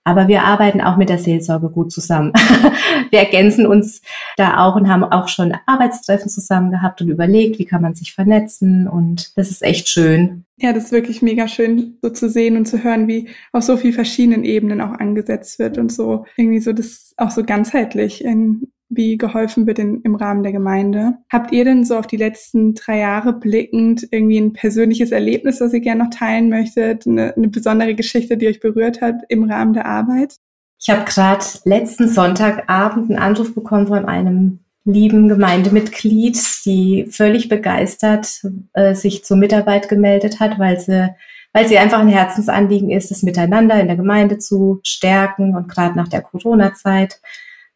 Aber 0.07 0.27
wir 0.27 0.43
arbeiten 0.43 0.81
auch 0.81 0.97
mit 0.97 1.09
der 1.09 1.17
Seelsorge 1.17 1.69
gut 1.69 1.91
zusammen. 1.91 2.31
wir 3.09 3.19
ergänzen 3.19 3.65
uns 3.65 4.01
da 4.37 4.63
auch 4.63 4.75
und 4.75 4.87
haben 4.87 5.03
auch 5.03 5.27
schon 5.27 5.53
Arbeitstreffen 5.65 6.29
zusammen 6.29 6.69
gehabt 6.69 7.01
und 7.01 7.09
überlegt, 7.09 7.57
wie 7.57 7.65
kann 7.65 7.81
man 7.81 7.95
sich 7.95 8.13
vernetzen. 8.13 8.87
Und 8.87 9.35
das 9.35 9.49
ist 9.49 9.63
echt 9.63 9.89
schön. 9.89 10.45
Ja, 10.57 10.73
das 10.73 10.85
ist 10.85 10.91
wirklich 10.91 11.23
mega 11.23 11.47
schön, 11.47 11.97
so 12.03 12.11
zu 12.11 12.29
sehen 12.29 12.55
und 12.55 12.67
zu 12.67 12.83
hören, 12.83 13.07
wie 13.07 13.29
auf 13.51 13.63
so 13.63 13.77
vielen 13.77 13.93
verschiedenen 13.93 14.43
Ebenen 14.43 14.79
auch 14.79 14.93
angesetzt 14.93 15.57
wird 15.57 15.79
und 15.79 15.91
so 15.91 16.25
irgendwie 16.37 16.59
so 16.59 16.71
das 16.71 17.13
auch 17.17 17.31
so 17.31 17.43
ganzheitlich 17.43 18.23
in 18.23 18.67
wie 18.89 19.17
geholfen 19.17 19.67
wird 19.67 19.79
in, 19.79 20.01
im 20.01 20.15
Rahmen 20.15 20.43
der 20.43 20.51
Gemeinde. 20.51 21.15
Habt 21.31 21.51
ihr 21.51 21.65
denn 21.65 21.83
so 21.83 21.97
auf 21.97 22.07
die 22.07 22.17
letzten 22.17 22.75
drei 22.75 22.99
Jahre 22.99 23.33
blickend 23.33 24.07
irgendwie 24.11 24.37
ein 24.37 24.53
persönliches 24.53 25.11
Erlebnis, 25.11 25.59
das 25.59 25.73
ihr 25.73 25.79
gerne 25.79 26.03
noch 26.03 26.11
teilen 26.11 26.49
möchtet? 26.49 27.07
Eine, 27.07 27.35
eine 27.35 27.47
besondere 27.47 27.95
Geschichte, 27.95 28.37
die 28.37 28.47
euch 28.47 28.59
berührt 28.59 29.01
hat 29.01 29.15
im 29.29 29.49
Rahmen 29.49 29.73
der 29.73 29.85
Arbeit? 29.85 30.35
Ich 30.79 30.89
habe 30.89 31.05
gerade 31.05 31.45
letzten 31.63 32.07
Sonntagabend 32.07 33.09
einen 33.09 33.19
Anruf 33.19 33.55
bekommen 33.55 33.87
von 33.87 34.05
einem 34.05 34.59
lieben 34.83 35.29
Gemeindemitglied, 35.29 36.37
die 36.65 37.07
völlig 37.09 37.49
begeistert 37.49 38.43
äh, 38.73 38.93
sich 38.93 39.23
zur 39.23 39.37
Mitarbeit 39.37 39.89
gemeldet 39.89 40.39
hat, 40.39 40.59
weil 40.59 40.79
sie 40.79 41.09
weil 41.55 41.69
sie 41.69 41.77
einfach 41.77 41.99
ein 41.99 42.09
Herzensanliegen 42.09 42.91
ist, 42.91 43.11
das 43.11 43.23
Miteinander 43.23 43.79
in 43.79 43.87
der 43.87 43.95
Gemeinde 43.95 44.39
zu 44.39 44.81
stärken 44.83 45.55
und 45.55 45.69
gerade 45.69 45.95
nach 45.95 46.09
der 46.09 46.21
Corona-Zeit 46.21 47.21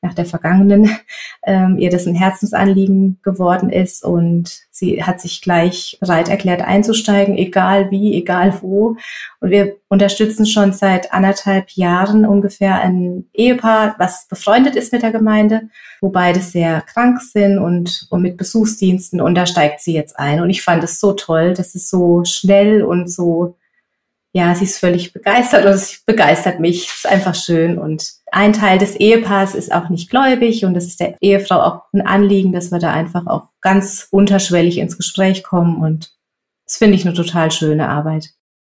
nach 0.01 0.13
der 0.13 0.25
vergangenen, 0.25 0.89
ähm, 1.45 1.77
ihr 1.77 1.89
das 1.89 2.07
ein 2.07 2.15
Herzensanliegen 2.15 3.19
geworden 3.21 3.69
ist 3.69 4.03
und 4.03 4.61
sie 4.71 5.03
hat 5.03 5.19
sich 5.19 5.41
gleich 5.41 5.97
bereit 5.99 6.29
erklärt 6.29 6.61
einzusteigen, 6.61 7.37
egal 7.37 7.91
wie, 7.91 8.15
egal 8.15 8.57
wo. 8.61 8.95
Und 9.41 9.49
wir 9.49 9.75
unterstützen 9.89 10.45
schon 10.45 10.71
seit 10.71 11.13
anderthalb 11.13 11.71
Jahren 11.71 12.25
ungefähr 12.25 12.79
ein 12.79 13.25
Ehepaar, 13.33 13.95
was 13.97 14.27
befreundet 14.27 14.75
ist 14.75 14.93
mit 14.93 15.03
der 15.03 15.11
Gemeinde, 15.11 15.63
wo 16.01 16.09
beide 16.09 16.39
sehr 16.39 16.81
krank 16.81 17.21
sind 17.21 17.57
und, 17.59 18.07
und 18.09 18.21
mit 18.21 18.37
Besuchsdiensten 18.37 19.19
und 19.19 19.35
da 19.35 19.45
steigt 19.45 19.81
sie 19.81 19.93
jetzt 19.93 20.17
ein. 20.17 20.39
Und 20.41 20.49
ich 20.49 20.61
fand 20.61 20.83
es 20.83 20.99
so 20.99 21.13
toll, 21.13 21.53
dass 21.53 21.75
es 21.75 21.89
so 21.89 22.23
schnell 22.23 22.83
und 22.83 23.11
so 23.11 23.55
ja, 24.33 24.53
sie 24.53 24.65
ist 24.65 24.77
völlig 24.77 25.11
begeistert 25.11 25.65
und 25.65 25.71
es 25.71 26.03
begeistert 26.05 26.59
mich. 26.59 26.87
Es 26.87 26.95
ist 26.97 27.07
einfach 27.07 27.33
schön. 27.33 27.79
Und 27.79 28.13
ein 28.31 28.53
Teil 28.53 28.77
des 28.77 28.95
Ehepaars 28.95 29.55
ist 29.55 29.73
auch 29.73 29.89
nicht 29.89 30.09
gläubig 30.09 30.65
und 30.65 30.75
das 30.75 30.85
ist 30.85 30.99
der 30.99 31.15
Ehefrau 31.19 31.61
auch 31.61 31.81
ein 31.93 32.01
Anliegen, 32.01 32.51
dass 32.51 32.71
wir 32.71 32.79
da 32.79 32.93
einfach 32.93 33.25
auch 33.25 33.47
ganz 33.61 34.07
unterschwellig 34.11 34.77
ins 34.77 34.97
Gespräch 34.97 35.43
kommen. 35.43 35.81
Und 35.81 36.13
das 36.65 36.77
finde 36.77 36.95
ich 36.95 37.05
eine 37.05 37.15
total 37.15 37.51
schöne 37.51 37.89
Arbeit. 37.89 38.29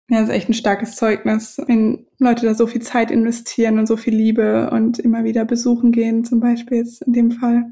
Ja, 0.09 0.21
das 0.21 0.29
ist 0.29 0.35
echt 0.35 0.49
ein 0.49 0.55
starkes 0.55 0.97
Zeugnis, 0.97 1.59
wenn 1.67 2.07
Leute 2.19 2.47
da 2.47 2.55
so 2.55 2.67
viel 2.67 2.83
Zeit 2.83 3.11
investieren 3.11 3.79
und 3.79 3.87
so 3.87 3.97
viel 3.97 4.15
Liebe 4.15 4.71
und 4.71 4.99
immer 4.99 5.25
wieder 5.25 5.45
besuchen 5.45 5.93
gehen, 5.93 6.25
zum 6.25 6.41
Beispiel 6.41 6.79
jetzt 6.79 7.03
in 7.03 7.13
dem 7.13 7.31
Fall. 7.31 7.71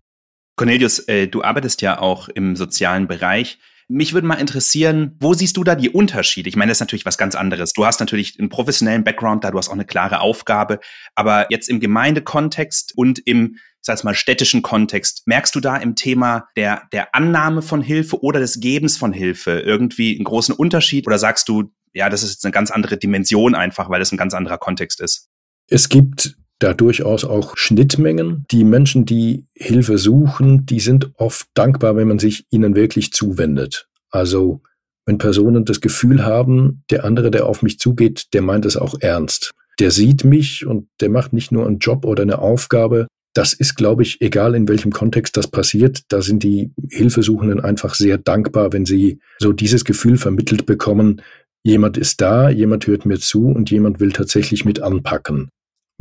Cornelius, 0.56 1.00
äh, 1.00 1.26
du 1.26 1.42
arbeitest 1.42 1.80
ja 1.80 1.98
auch 1.98 2.28
im 2.28 2.56
sozialen 2.56 3.08
Bereich. 3.08 3.58
Mich 3.92 4.12
würde 4.12 4.28
mal 4.28 4.34
interessieren, 4.34 5.16
wo 5.18 5.34
siehst 5.34 5.56
du 5.56 5.64
da 5.64 5.74
die 5.74 5.90
Unterschiede? 5.90 6.48
Ich 6.48 6.54
meine, 6.54 6.70
das 6.70 6.76
ist 6.76 6.80
natürlich 6.80 7.06
was 7.06 7.18
ganz 7.18 7.34
anderes. 7.34 7.72
Du 7.72 7.84
hast 7.84 7.98
natürlich 7.98 8.38
einen 8.38 8.48
professionellen 8.48 9.02
Background 9.02 9.42
da, 9.42 9.50
du 9.50 9.58
hast 9.58 9.68
auch 9.68 9.74
eine 9.74 9.84
klare 9.84 10.20
Aufgabe. 10.20 10.78
Aber 11.16 11.46
jetzt 11.50 11.68
im 11.68 11.80
Gemeindekontext 11.80 12.96
und 12.96 13.18
im, 13.18 13.56
sag 13.80 13.98
ich 13.98 14.04
mal, 14.04 14.14
städtischen 14.14 14.62
Kontext, 14.62 15.26
merkst 15.26 15.52
du 15.56 15.58
da 15.58 15.76
im 15.76 15.96
Thema 15.96 16.46
der, 16.56 16.84
der 16.92 17.16
Annahme 17.16 17.62
von 17.62 17.82
Hilfe 17.82 18.22
oder 18.22 18.38
des 18.38 18.60
Gebens 18.60 18.96
von 18.96 19.12
Hilfe 19.12 19.58
irgendwie 19.58 20.14
einen 20.14 20.24
großen 20.24 20.54
Unterschied? 20.54 21.08
Oder 21.08 21.18
sagst 21.18 21.48
du, 21.48 21.72
ja, 21.92 22.08
das 22.08 22.22
ist 22.22 22.30
jetzt 22.34 22.44
eine 22.44 22.52
ganz 22.52 22.70
andere 22.70 22.96
Dimension 22.96 23.56
einfach, 23.56 23.90
weil 23.90 24.00
es 24.00 24.12
ein 24.12 24.16
ganz 24.16 24.34
anderer 24.34 24.58
Kontext 24.58 25.00
ist? 25.00 25.28
Es 25.66 25.88
gibt 25.88 26.36
da 26.60 26.74
durchaus 26.74 27.24
auch 27.24 27.56
Schnittmengen. 27.56 28.44
Die 28.50 28.64
Menschen, 28.64 29.04
die 29.04 29.46
Hilfe 29.54 29.98
suchen, 29.98 30.66
die 30.66 30.80
sind 30.80 31.10
oft 31.16 31.48
dankbar, 31.54 31.96
wenn 31.96 32.06
man 32.06 32.20
sich 32.20 32.46
ihnen 32.50 32.76
wirklich 32.76 33.12
zuwendet. 33.12 33.88
Also 34.10 34.60
wenn 35.06 35.18
Personen 35.18 35.64
das 35.64 35.80
Gefühl 35.80 36.24
haben, 36.24 36.84
der 36.90 37.04
andere, 37.04 37.30
der 37.30 37.46
auf 37.46 37.62
mich 37.62 37.78
zugeht, 37.80 38.32
der 38.34 38.42
meint 38.42 38.66
es 38.66 38.76
auch 38.76 38.94
ernst. 39.00 39.52
Der 39.80 39.90
sieht 39.90 40.24
mich 40.24 40.66
und 40.66 40.86
der 41.00 41.08
macht 41.08 41.32
nicht 41.32 41.50
nur 41.50 41.66
einen 41.66 41.78
Job 41.78 42.04
oder 42.04 42.22
eine 42.22 42.38
Aufgabe. 42.38 43.06
Das 43.32 43.52
ist, 43.54 43.76
glaube 43.76 44.02
ich, 44.02 44.20
egal 44.20 44.54
in 44.54 44.68
welchem 44.68 44.92
Kontext 44.92 45.36
das 45.36 45.48
passiert. 45.48 46.02
Da 46.08 46.20
sind 46.20 46.42
die 46.42 46.72
Hilfesuchenden 46.90 47.60
einfach 47.60 47.94
sehr 47.94 48.18
dankbar, 48.18 48.72
wenn 48.72 48.84
sie 48.84 49.20
so 49.38 49.52
dieses 49.52 49.84
Gefühl 49.84 50.18
vermittelt 50.18 50.66
bekommen, 50.66 51.22
jemand 51.62 51.96
ist 51.96 52.20
da, 52.20 52.50
jemand 52.50 52.86
hört 52.86 53.06
mir 53.06 53.18
zu 53.18 53.46
und 53.46 53.70
jemand 53.70 54.00
will 54.00 54.12
tatsächlich 54.12 54.64
mit 54.64 54.82
anpacken. 54.82 55.48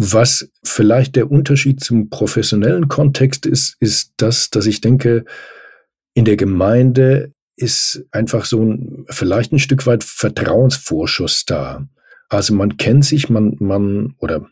Was 0.01 0.49
vielleicht 0.63 1.17
der 1.17 1.29
Unterschied 1.29 1.83
zum 1.83 2.09
professionellen 2.09 2.87
Kontext 2.87 3.45
ist, 3.45 3.75
ist 3.81 4.13
das, 4.15 4.49
dass 4.49 4.65
ich 4.65 4.79
denke, 4.79 5.25
in 6.13 6.23
der 6.23 6.37
Gemeinde 6.37 7.33
ist 7.57 8.05
einfach 8.11 8.45
so 8.45 8.63
ein, 8.63 9.03
vielleicht 9.09 9.51
ein 9.51 9.59
Stück 9.59 9.85
weit 9.87 10.05
Vertrauensvorschuss 10.05 11.43
da. 11.43 11.85
Also 12.29 12.53
man 12.53 12.77
kennt 12.77 13.03
sich, 13.03 13.29
man, 13.29 13.57
man, 13.59 14.15
oder 14.19 14.47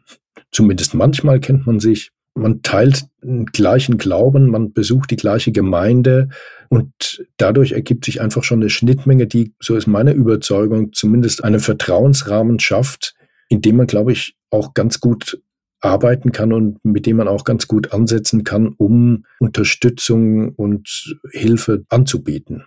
zumindest 0.51 0.94
manchmal 0.96 1.39
kennt 1.39 1.66
man 1.66 1.80
sich, 1.80 2.12
man 2.36 2.62
teilt 2.62 3.06
den 3.24 3.46
gleichen 3.46 3.98
Glauben, 3.98 4.50
man 4.50 4.74
besucht 4.74 5.12
die 5.12 5.16
gleiche 5.16 5.54
Gemeinde 5.54 6.27
und 6.68 7.25
dadurch 7.38 7.72
ergibt 7.72 8.04
sich 8.04 8.20
einfach 8.20 8.44
schon 8.44 8.60
eine 8.60 8.70
Schnittmenge, 8.70 9.27
die, 9.27 9.54
so 9.62 9.77
ist 9.77 9.88
meine 9.88 10.12
Überzeugung, 10.12 10.92
zumindest 10.92 11.46
einen 11.46 11.62
Vertrauensrahmen 11.62 12.60
schafft, 12.60 13.13
in 13.50 13.62
dem 13.62 13.77
man, 13.77 13.88
glaube 13.88 14.12
ich, 14.12 14.36
auch 14.50 14.74
ganz 14.74 15.00
gut 15.00 15.42
arbeiten 15.80 16.32
kann 16.32 16.54
und 16.54 16.84
mit 16.84 17.06
dem 17.06 17.18
man 17.18 17.27
auch 17.27 17.44
ganz 17.44 17.68
gut 17.68 17.94
ansetzen 17.94 18.44
kann, 18.44 18.74
um 18.77 19.25
Unterstützung 19.39 20.54
und 20.56 21.18
Hilfe 21.32 21.86
anzubieten. 21.89 22.63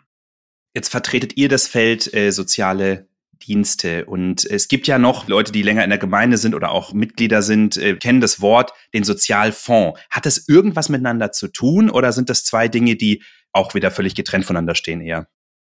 Jetzt 0.75 0.89
vertretet 0.89 1.37
ihr 1.37 1.49
das 1.49 1.67
Feld 1.67 2.15
äh, 2.15 2.31
soziale 2.31 3.09
Dienste. 3.43 4.05
Und 4.05 4.45
es 4.45 4.69
gibt 4.69 4.87
ja 4.87 4.99
noch 4.99 5.27
Leute, 5.27 5.51
die 5.51 5.63
länger 5.63 5.83
in 5.83 5.91
der 5.91 5.99
Gemeinde 5.99 6.37
sind 6.37 6.55
oder 6.55 6.71
auch 6.71 6.93
Mitglieder 6.93 7.43
sind, 7.43 7.77
äh, 7.77 7.97
kennen 7.97 8.21
das 8.21 8.41
Wort, 8.41 8.73
den 8.95 9.05
Sozialfonds. 9.05 9.99
Hat 10.11 10.27
das 10.27 10.49
irgendwas 10.49 10.89
miteinander 10.89 11.33
zu 11.33 11.49
tun 11.49 11.91
oder 11.91 12.13
sind 12.13 12.31
das 12.31 12.45
zwei 12.45 12.69
Dinge, 12.69 12.97
die 12.97 13.23
auch 13.53 13.75
wieder 13.75 13.91
völlig 13.91 14.15
getrennt 14.15 14.45
voneinander 14.45 14.75
stehen 14.75 15.01
eher? 15.01 15.27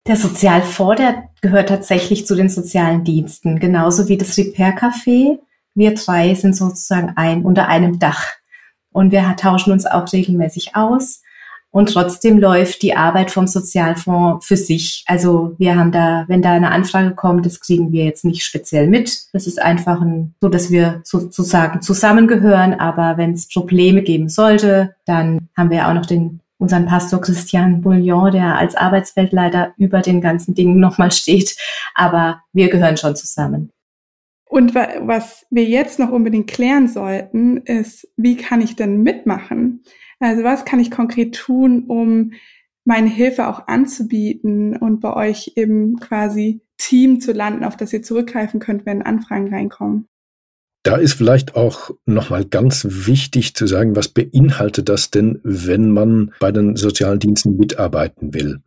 Der 0.06 0.16
Sozialfonds, 0.16 0.96
der 0.96 1.28
gehört 1.40 1.68
tatsächlich 1.68 2.26
zu 2.26 2.34
den 2.34 2.48
sozialen 2.48 3.04
Diensten, 3.04 3.60
genauso 3.60 4.08
wie 4.08 4.18
das 4.18 4.36
Repair 4.36 4.76
Café 4.76 5.38
wir 5.74 5.94
drei 5.94 6.34
sind 6.34 6.54
sozusagen 6.54 7.12
ein 7.16 7.44
unter 7.44 7.68
einem 7.68 7.98
Dach 7.98 8.26
und 8.92 9.10
wir 9.10 9.36
tauschen 9.36 9.72
uns 9.72 9.86
auch 9.86 10.12
regelmäßig 10.12 10.76
aus. 10.76 11.22
Und 11.70 11.90
trotzdem 11.90 12.38
läuft 12.38 12.82
die 12.82 12.94
Arbeit 12.94 13.30
vom 13.30 13.46
Sozialfonds 13.46 14.46
für 14.46 14.58
sich. 14.58 15.04
Also 15.06 15.54
wir 15.56 15.74
haben 15.74 15.90
da, 15.90 16.26
wenn 16.28 16.42
da 16.42 16.52
eine 16.52 16.70
Anfrage 16.70 17.14
kommt, 17.14 17.46
das 17.46 17.60
kriegen 17.60 17.92
wir 17.92 18.04
jetzt 18.04 18.26
nicht 18.26 18.44
speziell 18.44 18.88
mit. 18.88 19.32
Das 19.32 19.46
ist 19.46 19.58
einfach 19.58 20.02
ein, 20.02 20.34
so, 20.42 20.50
dass 20.50 20.70
wir 20.70 21.00
sozusagen 21.02 21.80
zusammengehören. 21.80 22.74
Aber 22.74 23.16
wenn 23.16 23.32
es 23.32 23.48
Probleme 23.48 24.02
geben 24.02 24.28
sollte, 24.28 24.94
dann 25.06 25.48
haben 25.56 25.70
wir 25.70 25.88
auch 25.88 25.94
noch 25.94 26.04
den 26.04 26.41
unseren 26.62 26.86
Pastor 26.86 27.20
Christian 27.20 27.80
Bouillon, 27.80 28.30
der 28.30 28.56
als 28.56 28.76
Arbeitsfeldleiter 28.76 29.74
über 29.78 30.00
den 30.00 30.20
ganzen 30.20 30.54
Dingen 30.54 30.78
nochmal 30.78 31.10
steht. 31.10 31.56
Aber 31.94 32.40
wir 32.52 32.70
gehören 32.70 32.96
schon 32.96 33.16
zusammen. 33.16 33.72
Und 34.44 34.74
was 34.74 35.44
wir 35.50 35.64
jetzt 35.64 35.98
noch 35.98 36.10
unbedingt 36.10 36.46
klären 36.46 36.86
sollten, 36.86 37.56
ist, 37.62 38.06
wie 38.16 38.36
kann 38.36 38.60
ich 38.60 38.76
denn 38.76 39.02
mitmachen? 39.02 39.82
Also 40.20 40.44
was 40.44 40.64
kann 40.64 40.78
ich 40.78 40.92
konkret 40.92 41.34
tun, 41.34 41.86
um 41.88 42.32
meine 42.84 43.08
Hilfe 43.08 43.48
auch 43.48 43.66
anzubieten 43.66 44.76
und 44.76 45.00
bei 45.00 45.14
euch 45.14 45.54
eben 45.56 45.96
quasi 45.98 46.60
Team 46.78 47.20
zu 47.20 47.32
landen, 47.32 47.64
auf 47.64 47.76
das 47.76 47.92
ihr 47.92 48.02
zurückgreifen 48.02 48.60
könnt, 48.60 48.86
wenn 48.86 49.02
Anfragen 49.02 49.52
reinkommen? 49.52 50.06
Da 50.82 50.96
ist 50.96 51.14
vielleicht 51.14 51.54
auch 51.54 51.90
nochmal 52.06 52.44
ganz 52.44 52.86
wichtig 52.88 53.54
zu 53.54 53.66
sagen, 53.66 53.94
was 53.94 54.08
beinhaltet 54.08 54.88
das 54.88 55.10
denn, 55.10 55.38
wenn 55.44 55.90
man 55.90 56.32
bei 56.40 56.50
den 56.50 56.74
sozialen 56.74 57.20
Diensten 57.20 57.56
mitarbeiten 57.56 58.34
will? 58.34 58.60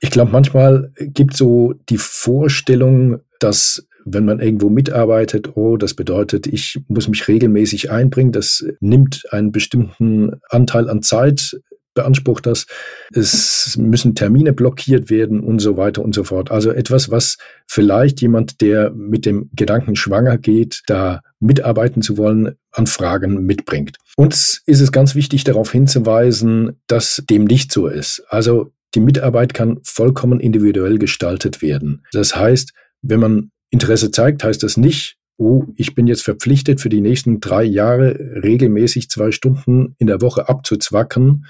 Ich 0.00 0.10
glaube, 0.10 0.30
manchmal 0.30 0.92
gibt 0.96 1.36
so 1.36 1.74
die 1.88 1.98
Vorstellung, 1.98 3.20
dass 3.40 3.86
wenn 4.04 4.24
man 4.24 4.38
irgendwo 4.38 4.70
mitarbeitet, 4.70 5.56
oh, 5.56 5.76
das 5.76 5.94
bedeutet, 5.94 6.46
ich 6.46 6.78
muss 6.86 7.08
mich 7.08 7.26
regelmäßig 7.26 7.90
einbringen, 7.90 8.30
das 8.30 8.64
nimmt 8.78 9.24
einen 9.30 9.50
bestimmten 9.50 10.40
Anteil 10.48 10.88
an 10.88 11.02
Zeit 11.02 11.60
beansprucht 11.96 12.46
das. 12.46 12.66
Es 13.12 13.76
müssen 13.76 14.14
Termine 14.14 14.52
blockiert 14.52 15.10
werden 15.10 15.40
und 15.40 15.58
so 15.58 15.76
weiter 15.76 16.02
und 16.02 16.14
so 16.14 16.22
fort. 16.22 16.52
Also 16.52 16.70
etwas, 16.70 17.10
was 17.10 17.38
vielleicht 17.66 18.20
jemand, 18.20 18.60
der 18.60 18.90
mit 18.92 19.26
dem 19.26 19.50
Gedanken 19.52 19.96
schwanger 19.96 20.38
geht, 20.38 20.82
da 20.86 21.22
mitarbeiten 21.40 22.02
zu 22.02 22.16
wollen, 22.16 22.54
an 22.70 22.86
Fragen 22.86 23.44
mitbringt. 23.44 23.96
Uns 24.16 24.62
ist 24.66 24.80
es 24.80 24.92
ganz 24.92 25.16
wichtig, 25.16 25.42
darauf 25.42 25.72
hinzuweisen, 25.72 26.80
dass 26.86 27.22
dem 27.28 27.44
nicht 27.44 27.72
so 27.72 27.88
ist. 27.88 28.22
Also 28.28 28.70
die 28.94 29.00
Mitarbeit 29.00 29.52
kann 29.52 29.80
vollkommen 29.82 30.40
individuell 30.40 30.98
gestaltet 30.98 31.60
werden. 31.60 32.04
Das 32.12 32.36
heißt, 32.36 32.72
wenn 33.02 33.20
man 33.20 33.50
Interesse 33.70 34.10
zeigt, 34.10 34.44
heißt 34.44 34.62
das 34.62 34.76
nicht, 34.76 35.16
oh, 35.38 35.64
ich 35.76 35.94
bin 35.94 36.06
jetzt 36.06 36.22
verpflichtet, 36.22 36.80
für 36.80 36.88
die 36.88 37.00
nächsten 37.00 37.40
drei 37.40 37.64
Jahre 37.64 38.18
regelmäßig 38.42 39.10
zwei 39.10 39.30
Stunden 39.32 39.94
in 39.98 40.06
der 40.06 40.20
Woche 40.22 40.48
abzuzwacken, 40.48 41.46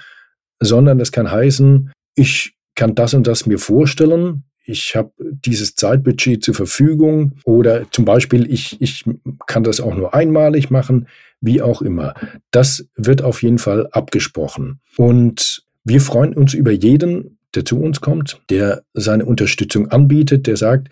sondern 0.59 0.99
es 0.99 1.11
kann 1.11 1.29
heißen, 1.29 1.91
ich 2.15 2.55
kann 2.75 2.95
das 2.95 3.13
und 3.13 3.27
das 3.27 3.45
mir 3.45 3.59
vorstellen, 3.59 4.43
ich 4.65 4.95
habe 4.95 5.11
dieses 5.19 5.75
Zeitbudget 5.75 6.43
zur 6.43 6.53
Verfügung 6.53 7.33
oder 7.45 7.89
zum 7.91 8.03
Beispiel, 8.03 8.51
ich, 8.51 8.81
ich 8.81 9.05
kann 9.47 9.63
das 9.63 9.79
auch 9.79 9.95
nur 9.95 10.13
einmalig 10.13 10.69
machen, 10.69 11.07
wie 11.39 11.61
auch 11.61 11.81
immer. 11.81 12.13
Das 12.51 12.87
wird 12.95 13.21
auf 13.21 13.43
jeden 13.43 13.59
Fall 13.59 13.87
abgesprochen. 13.91 14.81
Und 14.97 15.63
wir 15.85 16.01
freuen 16.01 16.33
uns 16.33 16.53
über 16.53 16.71
jeden, 16.71 17.37
der 17.55 17.63
zu 17.63 17.79
uns 17.79 18.01
kommt, 18.01 18.41
der 18.49 18.83
seine 18.93 19.25
Unterstützung 19.25 19.87
anbietet, 19.89 20.47
der 20.47 20.57
sagt, 20.57 20.89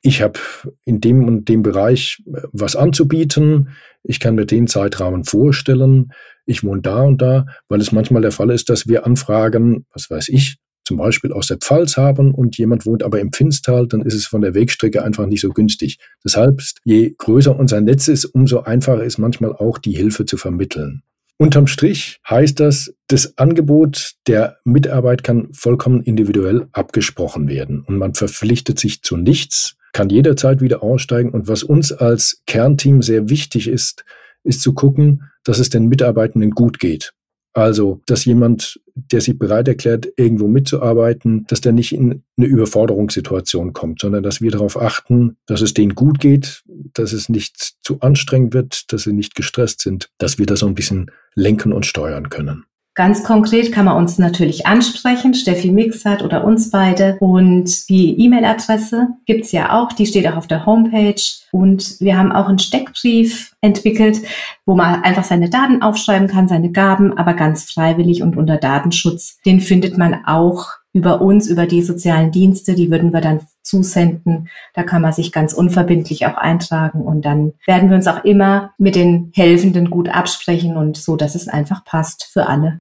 ich 0.00 0.22
habe 0.22 0.38
in 0.84 1.00
dem 1.00 1.24
und 1.24 1.48
dem 1.48 1.62
Bereich 1.62 2.22
äh, 2.26 2.40
was 2.52 2.76
anzubieten, 2.76 3.70
ich 4.02 4.20
kann 4.20 4.36
mir 4.36 4.46
den 4.46 4.68
Zeitrahmen 4.68 5.24
vorstellen, 5.24 6.12
ich 6.48 6.64
wohne 6.64 6.82
da 6.82 7.02
und 7.02 7.20
da, 7.20 7.46
weil 7.68 7.80
es 7.80 7.92
manchmal 7.92 8.22
der 8.22 8.32
Fall 8.32 8.50
ist, 8.50 8.70
dass 8.70 8.88
wir 8.88 9.06
Anfragen, 9.06 9.86
was 9.92 10.10
weiß 10.10 10.28
ich, 10.28 10.56
zum 10.84 10.96
Beispiel 10.96 11.32
aus 11.32 11.48
der 11.48 11.58
Pfalz 11.58 11.98
haben 11.98 12.34
und 12.34 12.56
jemand 12.56 12.86
wohnt 12.86 13.02
aber 13.02 13.20
im 13.20 13.30
Finstal, 13.30 13.86
dann 13.86 14.00
ist 14.00 14.14
es 14.14 14.26
von 14.26 14.40
der 14.40 14.54
Wegstrecke 14.54 15.04
einfach 15.04 15.26
nicht 15.26 15.42
so 15.42 15.50
günstig. 15.50 15.98
Deshalb, 16.24 16.62
je 16.84 17.14
größer 17.18 17.54
unser 17.54 17.82
Netz 17.82 18.08
ist, 18.08 18.24
umso 18.24 18.60
einfacher 18.60 19.04
ist 19.04 19.18
manchmal 19.18 19.52
auch 19.52 19.76
die 19.76 19.92
Hilfe 19.92 20.24
zu 20.24 20.38
vermitteln. 20.38 21.02
Unterm 21.36 21.66
Strich 21.66 22.18
heißt 22.28 22.58
das, 22.58 22.94
das 23.06 23.36
Angebot 23.36 24.14
der 24.26 24.56
Mitarbeit 24.64 25.22
kann 25.22 25.52
vollkommen 25.52 26.02
individuell 26.02 26.68
abgesprochen 26.72 27.48
werden 27.48 27.84
und 27.86 27.98
man 27.98 28.14
verpflichtet 28.14 28.78
sich 28.78 29.02
zu 29.02 29.16
nichts, 29.16 29.76
kann 29.92 30.08
jederzeit 30.08 30.60
wieder 30.62 30.82
aussteigen. 30.82 31.30
Und 31.30 31.46
was 31.46 31.62
uns 31.62 31.92
als 31.92 32.42
Kernteam 32.46 33.02
sehr 33.02 33.28
wichtig 33.28 33.68
ist, 33.68 34.04
ist 34.44 34.62
zu 34.62 34.74
gucken, 34.74 35.24
dass 35.44 35.58
es 35.58 35.70
den 35.70 35.88
Mitarbeitenden 35.88 36.50
gut 36.50 36.78
geht. 36.78 37.12
Also, 37.54 38.00
dass 38.06 38.24
jemand, 38.24 38.80
der 38.94 39.20
sich 39.20 39.36
bereit 39.38 39.66
erklärt, 39.66 40.06
irgendwo 40.16 40.46
mitzuarbeiten, 40.46 41.44
dass 41.48 41.60
der 41.60 41.72
nicht 41.72 41.92
in 41.92 42.22
eine 42.36 42.46
Überforderungssituation 42.46 43.72
kommt, 43.72 44.00
sondern 44.00 44.22
dass 44.22 44.40
wir 44.40 44.50
darauf 44.50 44.80
achten, 44.80 45.36
dass 45.46 45.60
es 45.60 45.74
denen 45.74 45.96
gut 45.96 46.20
geht, 46.20 46.62
dass 46.94 47.12
es 47.12 47.28
nicht 47.28 47.56
zu 47.82 48.00
anstrengend 48.00 48.54
wird, 48.54 48.92
dass 48.92 49.02
sie 49.02 49.12
nicht 49.12 49.34
gestresst 49.34 49.80
sind, 49.80 50.10
dass 50.18 50.38
wir 50.38 50.46
das 50.46 50.60
so 50.60 50.66
ein 50.66 50.74
bisschen 50.74 51.10
lenken 51.34 51.72
und 51.72 51.84
steuern 51.84 52.28
können. 52.28 52.64
Ganz 52.98 53.22
konkret 53.22 53.70
kann 53.70 53.84
man 53.84 53.96
uns 53.96 54.18
natürlich 54.18 54.66
ansprechen, 54.66 55.32
Steffi 55.32 55.70
Mixert 55.70 56.24
oder 56.24 56.42
uns 56.42 56.72
beide. 56.72 57.16
Und 57.20 57.88
die 57.88 58.20
E-Mail-Adresse 58.20 59.10
gibt's 59.24 59.52
ja 59.52 59.78
auch, 59.78 59.92
die 59.92 60.04
steht 60.04 60.26
auch 60.26 60.34
auf 60.34 60.48
der 60.48 60.66
Homepage. 60.66 61.22
Und 61.52 62.00
wir 62.00 62.18
haben 62.18 62.32
auch 62.32 62.48
einen 62.48 62.58
Steckbrief 62.58 63.54
entwickelt, 63.60 64.22
wo 64.66 64.74
man 64.74 65.04
einfach 65.04 65.22
seine 65.22 65.48
Daten 65.48 65.80
aufschreiben 65.80 66.26
kann, 66.26 66.48
seine 66.48 66.72
Gaben, 66.72 67.16
aber 67.16 67.34
ganz 67.34 67.70
freiwillig 67.70 68.20
und 68.20 68.36
unter 68.36 68.56
Datenschutz. 68.56 69.38
Den 69.46 69.60
findet 69.60 69.96
man 69.96 70.24
auch 70.26 70.66
über 70.92 71.20
uns, 71.20 71.46
über 71.46 71.66
die 71.66 71.82
sozialen 71.82 72.32
Dienste, 72.32 72.74
die 72.74 72.90
würden 72.90 73.12
wir 73.12 73.20
dann 73.20 73.42
zusenden. 73.62 74.48
Da 74.74 74.82
kann 74.82 75.02
man 75.02 75.12
sich 75.12 75.30
ganz 75.30 75.52
unverbindlich 75.52 76.26
auch 76.26 76.36
eintragen 76.36 77.02
und 77.02 77.24
dann 77.24 77.52
werden 77.64 77.90
wir 77.90 77.96
uns 77.96 78.08
auch 78.08 78.24
immer 78.24 78.72
mit 78.76 78.96
den 78.96 79.30
Helfenden 79.36 79.88
gut 79.88 80.08
absprechen 80.08 80.76
und 80.76 80.96
so, 80.96 81.14
dass 81.14 81.36
es 81.36 81.46
einfach 81.46 81.84
passt 81.84 82.24
für 82.24 82.48
alle. 82.48 82.80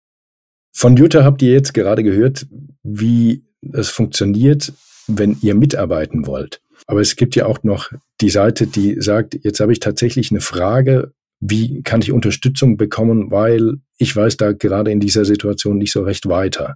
Von 0.77 0.95
Jutta 0.95 1.23
habt 1.23 1.41
ihr 1.41 1.53
jetzt 1.53 1.73
gerade 1.73 2.03
gehört, 2.03 2.45
wie 2.83 3.43
es 3.73 3.89
funktioniert, 3.89 4.73
wenn 5.07 5.35
ihr 5.41 5.55
mitarbeiten 5.55 6.27
wollt. 6.27 6.61
Aber 6.85 7.01
es 7.01 7.15
gibt 7.15 7.35
ja 7.35 7.47
auch 7.47 7.63
noch 7.63 7.91
die 8.21 8.29
Seite, 8.29 8.67
die 8.67 9.01
sagt, 9.01 9.35
jetzt 9.41 9.59
habe 9.59 9.71
ich 9.71 9.79
tatsächlich 9.79 10.29
eine 10.29 10.39
Frage, 10.39 11.13
wie 11.39 11.81
kann 11.81 12.03
ich 12.03 12.11
Unterstützung 12.11 12.77
bekommen, 12.77 13.31
weil 13.31 13.77
ich 13.97 14.15
weiß 14.15 14.37
da 14.37 14.51
gerade 14.51 14.91
in 14.91 14.99
dieser 14.99 15.25
Situation 15.25 15.79
nicht 15.79 15.91
so 15.91 16.03
recht 16.03 16.29
weiter. 16.29 16.75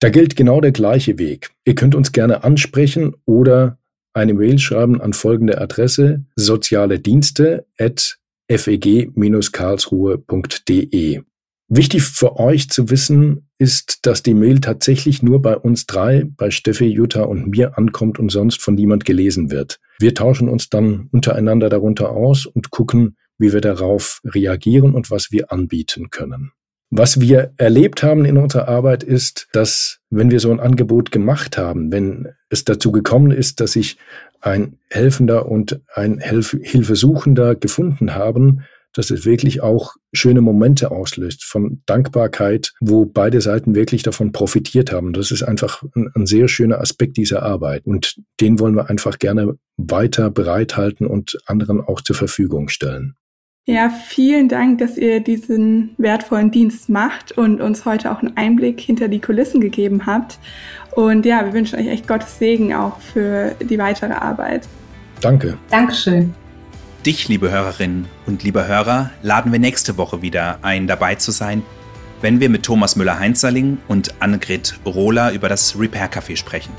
Da 0.00 0.08
gilt 0.08 0.34
genau 0.34 0.62
der 0.62 0.72
gleiche 0.72 1.18
Weg. 1.18 1.50
Ihr 1.66 1.74
könnt 1.74 1.94
uns 1.94 2.12
gerne 2.12 2.44
ansprechen 2.44 3.14
oder 3.26 3.76
eine 4.14 4.32
Mail 4.32 4.58
schreiben 4.58 5.02
an 5.02 5.12
folgende 5.12 5.60
Adresse 5.60 6.24
soziale 6.34 6.98
Dienste 6.98 7.66
at 7.78 8.16
feg-karlsruhe.de. 8.50 11.20
Wichtig 11.68 12.02
für 12.02 12.38
euch 12.38 12.70
zu 12.70 12.88
wissen 12.88 13.48
ist, 13.58 14.06
dass 14.06 14.22
die 14.22 14.32
Mail 14.32 14.60
tatsächlich 14.60 15.22
nur 15.22 15.42
bei 15.42 15.54
uns 15.54 15.84
drei, 15.84 16.24
bei 16.24 16.50
Steffi, 16.50 16.86
Jutta 16.86 17.24
und 17.24 17.48
mir 17.48 17.76
ankommt 17.76 18.18
und 18.18 18.30
sonst 18.30 18.62
von 18.62 18.74
niemand 18.74 19.04
gelesen 19.04 19.50
wird. 19.50 19.78
Wir 19.98 20.14
tauschen 20.14 20.48
uns 20.48 20.70
dann 20.70 21.08
untereinander 21.12 21.68
darunter 21.68 22.10
aus 22.10 22.46
und 22.46 22.70
gucken, 22.70 23.16
wie 23.36 23.52
wir 23.52 23.60
darauf 23.60 24.20
reagieren 24.24 24.94
und 24.94 25.10
was 25.10 25.30
wir 25.30 25.52
anbieten 25.52 26.08
können. 26.08 26.52
Was 26.90 27.20
wir 27.20 27.52
erlebt 27.58 28.02
haben 28.02 28.24
in 28.24 28.38
unserer 28.38 28.66
Arbeit 28.66 29.02
ist, 29.02 29.48
dass 29.52 29.98
wenn 30.08 30.30
wir 30.30 30.40
so 30.40 30.50
ein 30.50 30.60
Angebot 30.60 31.12
gemacht 31.12 31.58
haben, 31.58 31.92
wenn 31.92 32.28
es 32.48 32.64
dazu 32.64 32.92
gekommen 32.92 33.30
ist, 33.30 33.60
dass 33.60 33.72
sich 33.72 33.98
ein 34.40 34.78
Helfender 34.88 35.46
und 35.46 35.80
ein 35.94 36.18
Hilf 36.18 36.56
Hilfesuchender 36.62 37.56
gefunden 37.56 38.14
haben, 38.14 38.62
dass 38.94 39.10
es 39.10 39.24
wirklich 39.24 39.60
auch 39.62 39.94
schöne 40.12 40.40
Momente 40.40 40.90
auslöst 40.90 41.44
von 41.44 41.82
Dankbarkeit, 41.86 42.72
wo 42.80 43.04
beide 43.04 43.40
Seiten 43.40 43.74
wirklich 43.74 44.02
davon 44.02 44.32
profitiert 44.32 44.92
haben. 44.92 45.12
Das 45.12 45.30
ist 45.30 45.42
einfach 45.42 45.82
ein, 45.94 46.10
ein 46.14 46.26
sehr 46.26 46.48
schöner 46.48 46.80
Aspekt 46.80 47.16
dieser 47.16 47.42
Arbeit. 47.42 47.86
Und 47.86 48.16
den 48.40 48.58
wollen 48.58 48.74
wir 48.74 48.90
einfach 48.90 49.18
gerne 49.18 49.54
weiter 49.76 50.30
bereithalten 50.30 51.06
und 51.06 51.38
anderen 51.46 51.80
auch 51.80 52.00
zur 52.00 52.16
Verfügung 52.16 52.68
stellen. 52.68 53.14
Ja, 53.68 53.90
vielen 53.90 54.48
Dank, 54.48 54.78
dass 54.78 54.96
ihr 54.96 55.20
diesen 55.20 55.90
wertvollen 55.98 56.50
Dienst 56.50 56.88
macht 56.88 57.32
und 57.32 57.60
uns 57.60 57.84
heute 57.84 58.10
auch 58.10 58.20
einen 58.20 58.34
Einblick 58.34 58.80
hinter 58.80 59.08
die 59.08 59.20
Kulissen 59.20 59.60
gegeben 59.60 60.06
habt. 60.06 60.38
Und 60.92 61.26
ja, 61.26 61.44
wir 61.44 61.52
wünschen 61.52 61.78
euch 61.78 61.86
echt 61.86 62.08
Gottes 62.08 62.38
Segen 62.38 62.72
auch 62.72 62.98
für 62.98 63.54
die 63.60 63.78
weitere 63.78 64.14
Arbeit. 64.14 64.66
Danke. 65.20 65.58
Dankeschön. 65.68 66.32
Dich, 67.06 67.28
liebe 67.28 67.50
Hörerinnen 67.50 68.08
und 68.26 68.42
lieber 68.42 68.66
Hörer, 68.66 69.10
laden 69.22 69.52
wir 69.52 69.60
nächste 69.60 69.96
Woche 69.96 70.20
wieder 70.20 70.58
ein, 70.62 70.88
dabei 70.88 71.14
zu 71.14 71.30
sein, 71.30 71.62
wenn 72.20 72.40
wir 72.40 72.48
mit 72.48 72.64
Thomas 72.64 72.96
Müller-Heinzerling 72.96 73.78
und 73.86 74.20
Annegret 74.20 74.80
Rohler 74.84 75.30
über 75.30 75.48
das 75.48 75.78
Repair 75.78 76.10
Café 76.10 76.36
sprechen. 76.36 76.72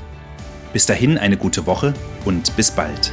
Bis 0.74 0.84
dahin 0.84 1.16
eine 1.16 1.38
gute 1.38 1.64
Woche 1.64 1.94
und 2.26 2.54
bis 2.54 2.70
bald. 2.70 3.12